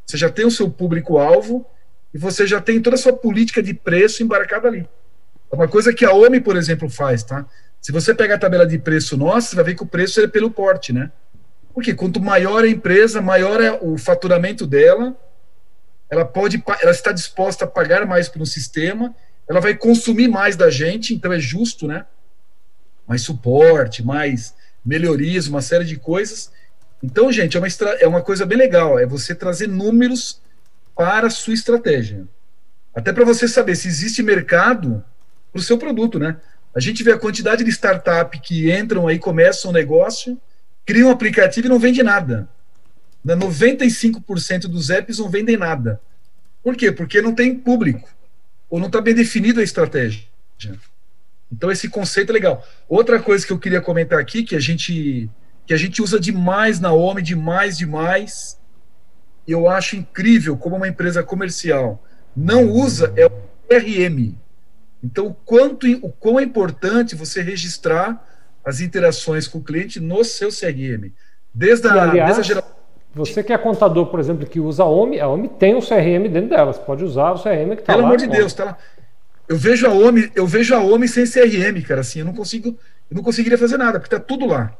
[0.05, 1.65] você já tem o seu público-alvo
[2.13, 4.86] e você já tem toda a sua política de preço embarcada ali.
[5.49, 7.45] É uma coisa que a OMI, por exemplo, faz, tá?
[7.80, 10.28] Se você pegar a tabela de preço nossa, você vai ver que o preço é
[10.28, 11.09] pelo porte, né?
[11.76, 15.13] Porque quanto maior a empresa, maior é o faturamento dela,
[16.09, 19.13] ela pode, ela está disposta a pagar mais por um sistema,
[19.47, 22.05] ela vai consumir mais da gente, então é justo, né?
[23.05, 24.55] Mais suporte, mais
[24.86, 26.49] melhorias, uma série de coisas.
[27.03, 27.67] Então, gente, é uma,
[27.99, 30.41] é uma coisa bem legal, é você trazer números
[30.95, 32.26] para a sua estratégia.
[32.95, 35.03] Até para você saber se existe mercado
[35.51, 36.38] para o seu produto, né?
[36.73, 40.39] A gente vê a quantidade de startup que entram aí, começam um negócio,
[40.86, 42.47] criam um aplicativo e não vende nada.
[43.25, 45.99] 95% dos apps não vendem nada.
[46.61, 46.91] Por quê?
[46.91, 48.07] Porque não tem público.
[48.69, 50.23] Ou não está bem definido a estratégia.
[51.51, 52.65] Então esse conceito é legal.
[52.88, 55.29] Outra coisa que eu queria comentar aqui que a gente
[55.65, 58.59] que a gente usa demais na OMI, demais, demais.
[59.47, 62.03] E eu acho incrível como uma empresa comercial
[62.36, 63.31] não usa é o
[63.67, 64.36] CRM.
[65.03, 68.23] Então, o quanto o quão é importante você registrar
[68.66, 71.11] as interações com o cliente no seu CRM.
[71.53, 72.76] Desde a, aliás, desde a geração
[73.16, 76.28] você que é contador, por exemplo, que usa a OMI, a OMI tem um CRM
[76.30, 76.74] dentro dela.
[76.74, 77.99] Você pode usar o CRM que está lá.
[77.99, 78.78] Pelo amor de Deus, tá lá.
[79.47, 82.70] Eu vejo a OMI, eu vejo a OMI sem CRM, cara, assim, eu não consigo,
[82.70, 84.76] eu não conseguiria fazer nada, porque tá tudo lá.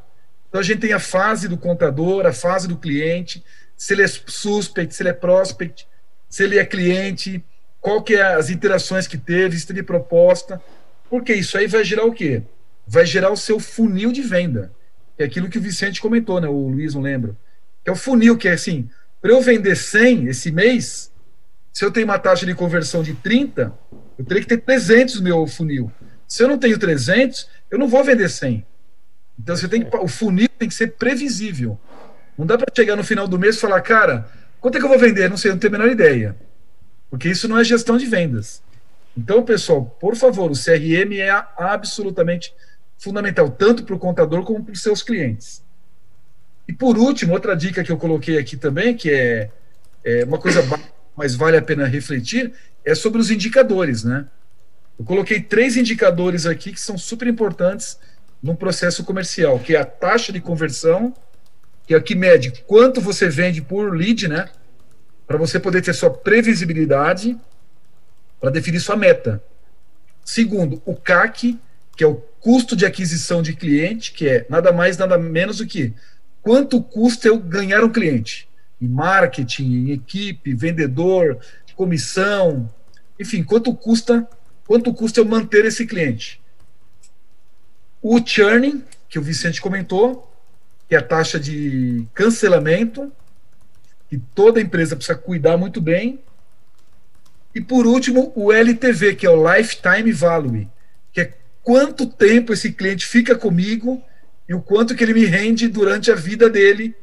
[0.50, 3.42] Então a gente tem a fase do contador, a fase do cliente,
[3.78, 5.88] se ele é suspect, se ele é prospect,
[6.28, 7.42] se ele é cliente,
[7.80, 10.62] qual que é as interações que teve, se teve proposta,
[11.10, 12.42] porque isso aí vai gerar o quê?
[12.88, 14.72] Vai gerar o seu funil de venda,
[15.18, 16.48] é aquilo que o Vicente comentou, né?
[16.48, 17.36] O Luiz não lembra
[17.86, 18.90] que é o funil, que é assim,
[19.22, 21.12] para eu vender 100 esse mês,
[21.72, 23.72] se eu tenho uma taxa de conversão de 30,
[24.18, 25.92] eu teria que ter 300 no meu funil.
[26.28, 28.66] Se eu não tenho 300, eu não vou vender 100.
[29.40, 31.80] Então você tem que, o funil tem que ser previsível.
[32.36, 34.28] Não dá para chegar no final do mês e falar, cara,
[34.60, 35.30] quanto é que eu vou vender?
[35.30, 36.36] Não sei, não tenho a menor ideia.
[37.08, 38.64] Porque isso não é gestão de vendas.
[39.16, 42.52] Então, pessoal, por favor, o CRM é absolutamente
[42.98, 45.64] fundamental, tanto para o contador como para os seus clientes.
[46.68, 49.50] E por último, outra dica que eu coloquei aqui também, que é,
[50.04, 50.62] é uma coisa
[51.16, 54.28] mas vale a pena refletir, é sobre os indicadores, né?
[55.00, 57.98] Eu coloquei três indicadores aqui que são super importantes
[58.42, 61.14] num processo comercial, que é a taxa de conversão,
[61.88, 64.50] que é a que mede quanto você vende por lead, né?
[65.26, 67.38] Para você poder ter sua previsibilidade,
[68.40, 69.42] para definir sua meta.
[70.24, 71.60] Segundo, o CAC,
[71.96, 72.16] que é o
[72.46, 75.92] custo de aquisição de cliente, que é nada mais, nada menos do que
[76.44, 78.48] quanto custa eu ganhar um cliente?
[78.80, 81.40] Em marketing, em equipe, vendedor,
[81.76, 82.72] comissão,
[83.20, 84.30] enfim, quanto custa,
[84.68, 86.40] quanto custa eu manter esse cliente?
[88.00, 90.32] O churning, que o Vicente comentou,
[90.88, 93.12] que é a taxa de cancelamento,
[94.08, 96.20] que toda empresa precisa cuidar muito bem.
[97.56, 100.70] E por último, o LTV, que é o Lifetime Value,
[101.66, 104.02] quanto tempo esse cliente fica comigo
[104.48, 106.96] e o quanto que ele me rende durante a vida dele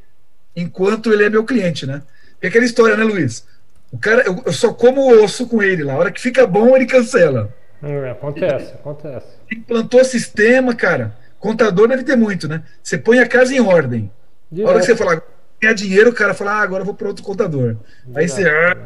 [0.54, 2.00] enquanto ele é meu cliente, né?
[2.40, 3.44] É aquela história, né, Luiz?
[3.90, 5.94] O cara, eu, eu só como osso com ele lá.
[5.94, 7.52] A hora que fica bom, ele cancela.
[7.82, 9.26] É, acontece, acontece.
[9.50, 11.16] Implantou sistema, cara.
[11.40, 12.62] Contador deve ter muito, né?
[12.80, 14.10] Você põe a casa em ordem.
[14.50, 14.68] Direto.
[14.68, 15.22] A hora que você falar
[15.60, 17.74] ganhar dinheiro, o cara fala, ah, agora eu vou para outro contador.
[18.04, 18.18] Direto.
[18.18, 18.48] Aí você.
[18.48, 18.76] Ah.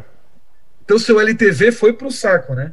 [0.82, 2.72] Então, seu LTV foi para o saco, né?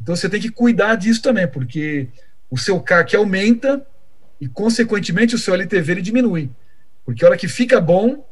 [0.00, 2.08] Então, você tem que cuidar disso também, porque
[2.54, 3.84] o seu CAC aumenta
[4.40, 6.48] e, consequentemente, o seu LTV ele diminui.
[7.04, 8.24] Porque a hora que fica bom,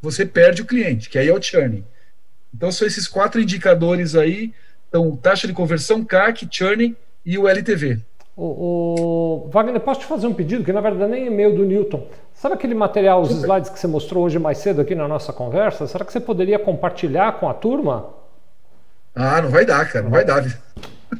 [0.00, 1.84] você perde o cliente, que aí é o churning.
[2.54, 4.54] Então, são esses quatro indicadores aí.
[4.88, 8.00] Então, taxa de conversão, CAC, churning e o LTV.
[8.34, 11.66] O, o, Wagner, posso te fazer um pedido, que na verdade nem é e-mail do
[11.66, 12.08] Newton.
[12.32, 15.86] Sabe aquele material, os slides que você mostrou hoje mais cedo aqui na nossa conversa?
[15.86, 18.08] Será que você poderia compartilhar com a turma?
[19.14, 20.42] Ah, não vai dar, cara, não vai dar.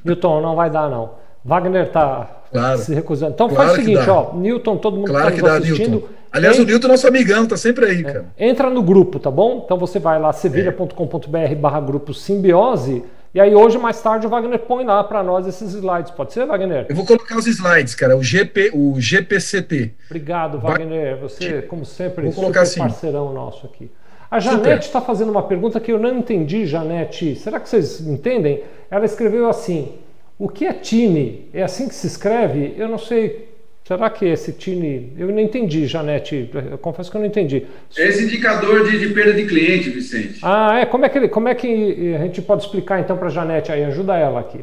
[0.03, 1.26] Newton, não vai dar, não.
[1.47, 2.79] Wagner está claro.
[2.79, 3.33] se recusando.
[3.33, 5.91] Então claro faz o seguinte, ó, Newton, todo mundo claro que está assistindo.
[5.91, 6.09] Newton.
[6.33, 8.25] Aliás, o Newton é nosso amigão, tá sempre aí, é, cara.
[8.39, 9.63] Entra no grupo, tá bom?
[9.65, 13.03] Então você vai lá, sevilha.com.br barra grupo simbiose,
[13.37, 16.11] e aí hoje, mais tarde, o Wagner põe lá para nós esses slides.
[16.11, 16.87] Pode ser, Wagner?
[16.89, 19.93] Eu vou colocar os slides, cara, o, GP, o GPCT.
[20.07, 21.19] Obrigado, Wagner.
[21.19, 22.81] Você, como sempre, vou colocar assim.
[22.81, 23.91] parceirão nosso aqui.
[24.31, 27.37] A Janete está fazendo uma pergunta que eu não entendi, Janete.
[27.37, 28.63] Será que vocês entendem?
[28.91, 29.93] Ela escreveu assim:
[30.39, 31.49] o que é Tine?
[31.53, 32.75] É assim que se escreve?
[32.77, 33.49] Eu não sei.
[33.87, 35.13] Será que esse Tine.
[35.17, 36.51] Eu não entendi, Janete.
[36.53, 37.67] Eu confesso que eu não entendi.
[37.97, 40.41] Esse indicador de, de perda de cliente, Vicente.
[40.43, 40.87] Ah, é.
[40.87, 43.73] Como é que, ele, como é que a gente pode explicar então para a Janete
[43.73, 43.85] aí?
[43.85, 44.61] Ajuda ela aqui.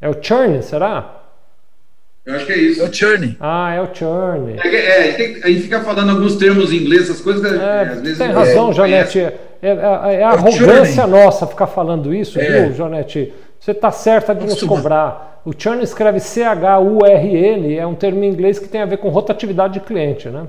[0.00, 1.22] É o churn, será?
[2.26, 2.82] Eu acho que é isso.
[2.82, 3.36] É o churn.
[3.40, 4.56] Ah, é o churn.
[4.58, 8.00] É, é, a gente fica falando alguns termos em inglês, essas coisas que é, às
[8.00, 8.18] vezes.
[8.18, 9.20] Tem razão, é, Janete.
[9.20, 13.32] É, é, é, é a arrogância nossa ficar falando isso, viu, Janete?
[13.62, 15.40] Você está certa de nos cobrar.
[15.44, 19.74] O churn escreve C-H-U-R-N, é um termo em inglês que tem a ver com rotatividade
[19.74, 20.48] de cliente, né?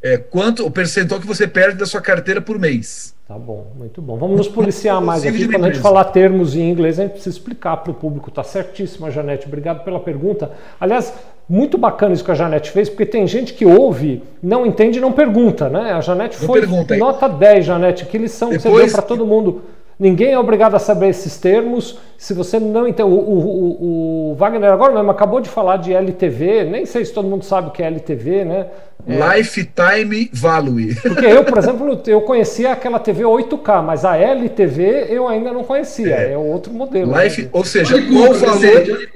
[0.00, 3.16] É quanto o percentual que você perde da sua carteira por mês.
[3.26, 4.16] Tá bom, muito bom.
[4.16, 5.48] Vamos nos policiar mais aqui.
[5.48, 8.30] Quando a gente falar termos em inglês, a gente precisa explicar para o público.
[8.30, 9.48] Tá certíssima, Janete.
[9.48, 10.52] Obrigado pela pergunta.
[10.80, 11.12] Aliás,
[11.48, 15.00] muito bacana isso que a Janete fez, porque tem gente que ouve, não entende e
[15.00, 15.94] não pergunta, né?
[15.94, 16.64] A Janete foi
[16.96, 18.06] nota 10, Janete.
[18.06, 18.62] Que lição Depois...
[18.62, 19.62] que você deu para todo mundo.
[20.00, 21.98] Ninguém é obrigado a saber esses termos.
[22.16, 23.06] Se você não entende.
[23.06, 27.28] O, o, o, Wagner agora mesmo acabou de falar de LTV, nem sei se todo
[27.28, 28.66] mundo sabe o que é LTV, né?
[29.06, 29.36] É...
[29.36, 30.94] Lifetime Value.
[31.02, 35.64] Porque eu, por exemplo, eu conhecia aquela TV 8K, mas a LTV eu ainda não
[35.64, 36.14] conhecia.
[36.14, 37.12] É, é outro modelo.
[37.20, 37.48] Life, né?
[37.52, 39.08] Ou seja, qual o valor.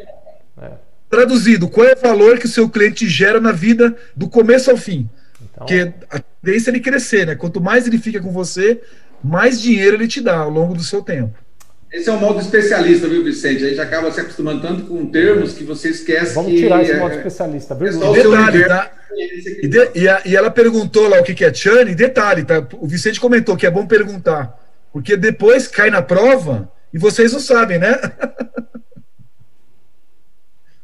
[1.09, 4.77] Traduzido, qual é o valor que o seu cliente gera na vida do começo ao
[4.77, 5.09] fim?
[5.41, 5.67] Então...
[5.67, 7.35] Porque a tendência é ele crescer, né?
[7.35, 8.83] Quanto mais ele fica com você,
[9.25, 11.39] mais dinheiro ele te dá ao longo do seu tempo.
[11.93, 13.65] Esse é o modo especialista, viu, Vicente?
[13.65, 16.59] A gente acaba se acostumando tanto com termos que você esquece Vamos que...
[16.59, 17.87] tirar esse modo é, especialista, viu?
[17.89, 18.91] É detalhe, tá?
[19.63, 22.45] E, de, e, a, e, ela perguntou lá o que, que é churn, e detalhe,
[22.45, 22.67] tá?
[22.81, 24.61] O Vicente comentou que é bom perguntar,
[24.93, 27.97] porque depois cai na prova e vocês não sabem, né?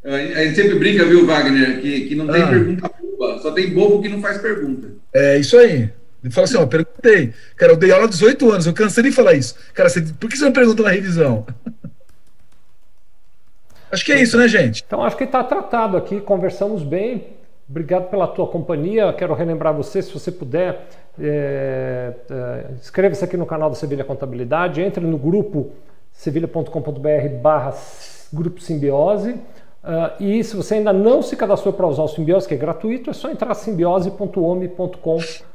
[0.02, 2.48] A gente sempre brinca, viu, Wagner, que, que não tem ah.
[2.48, 4.88] pergunta boba, só tem bobo que não faz pergunta.
[5.12, 5.90] É isso aí.
[6.22, 7.32] Ele fala assim, ó, perguntei.
[7.56, 9.54] Cara, eu dei aula há 18 anos, eu cansei de falar isso.
[9.72, 11.46] Cara, você, por que você não pergunta na revisão?
[13.90, 14.84] acho que é isso, né, gente?
[14.86, 17.38] Então, acho que está tratado aqui, conversamos bem.
[17.68, 19.12] Obrigado pela tua companhia.
[19.12, 24.82] Quero relembrar você, se você puder, é, é, inscreva-se aqui no canal da Sevilha Contabilidade,
[24.82, 25.70] entre no grupo
[26.12, 27.74] sevilha.com.br barra
[28.32, 29.36] grupo simbiose.
[29.82, 33.08] Uh, e se você ainda não se cadastrou para usar o Simbiose, que é gratuito,
[33.08, 35.49] é só entrar simbiose.ome.com.br www.sevilha.com.br.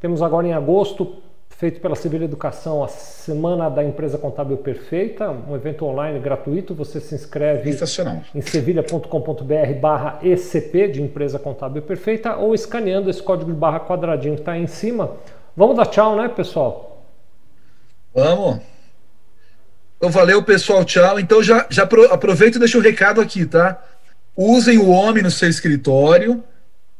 [0.00, 1.16] Temos agora em agosto,
[1.48, 6.74] feito pela Sevilha Educação, a Semana da Empresa Contábil Perfeita, um evento online gratuito.
[6.74, 7.70] Você se inscreve
[8.34, 14.34] em sevilha.com.br barra ECP, de Empresa Contábil Perfeita, ou escaneando esse código de barra quadradinho
[14.34, 15.16] que está aí em cima.
[15.56, 17.04] Vamos dar tchau, né, pessoal?
[18.14, 18.60] Vamos.
[19.98, 20.84] Então, valeu, pessoal.
[20.84, 21.20] Tchau.
[21.20, 23.82] Então, já, já aproveita e deixa o um recado aqui, tá?
[24.34, 26.42] Usem o homem no seu escritório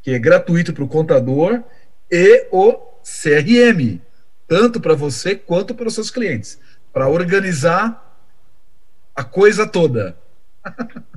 [0.03, 1.63] que é gratuito para o contador,
[2.11, 4.01] e o CRM,
[4.47, 6.59] tanto para você quanto para os seus clientes,
[6.93, 8.19] para organizar
[9.15, 10.17] a coisa toda.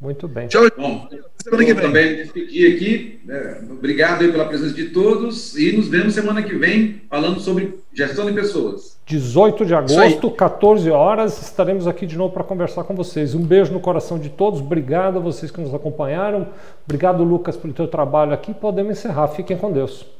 [0.00, 0.46] Muito bem.
[0.46, 0.62] Tchau.
[0.76, 1.08] Bom,
[1.42, 1.82] semana que vem.
[1.82, 3.20] também despedir aqui.
[3.28, 8.26] É, obrigado pela presença de todos e nos vemos semana que vem falando sobre gestão
[8.26, 8.96] de pessoas.
[9.06, 13.34] 18 de agosto, 14 horas, estaremos aqui de novo para conversar com vocês.
[13.34, 14.60] Um beijo no coração de todos.
[14.60, 16.46] Obrigado a vocês que nos acompanharam.
[16.84, 18.54] Obrigado, Lucas, pelo teu trabalho aqui.
[18.54, 19.26] Podemos encerrar.
[19.28, 20.17] Fiquem com Deus.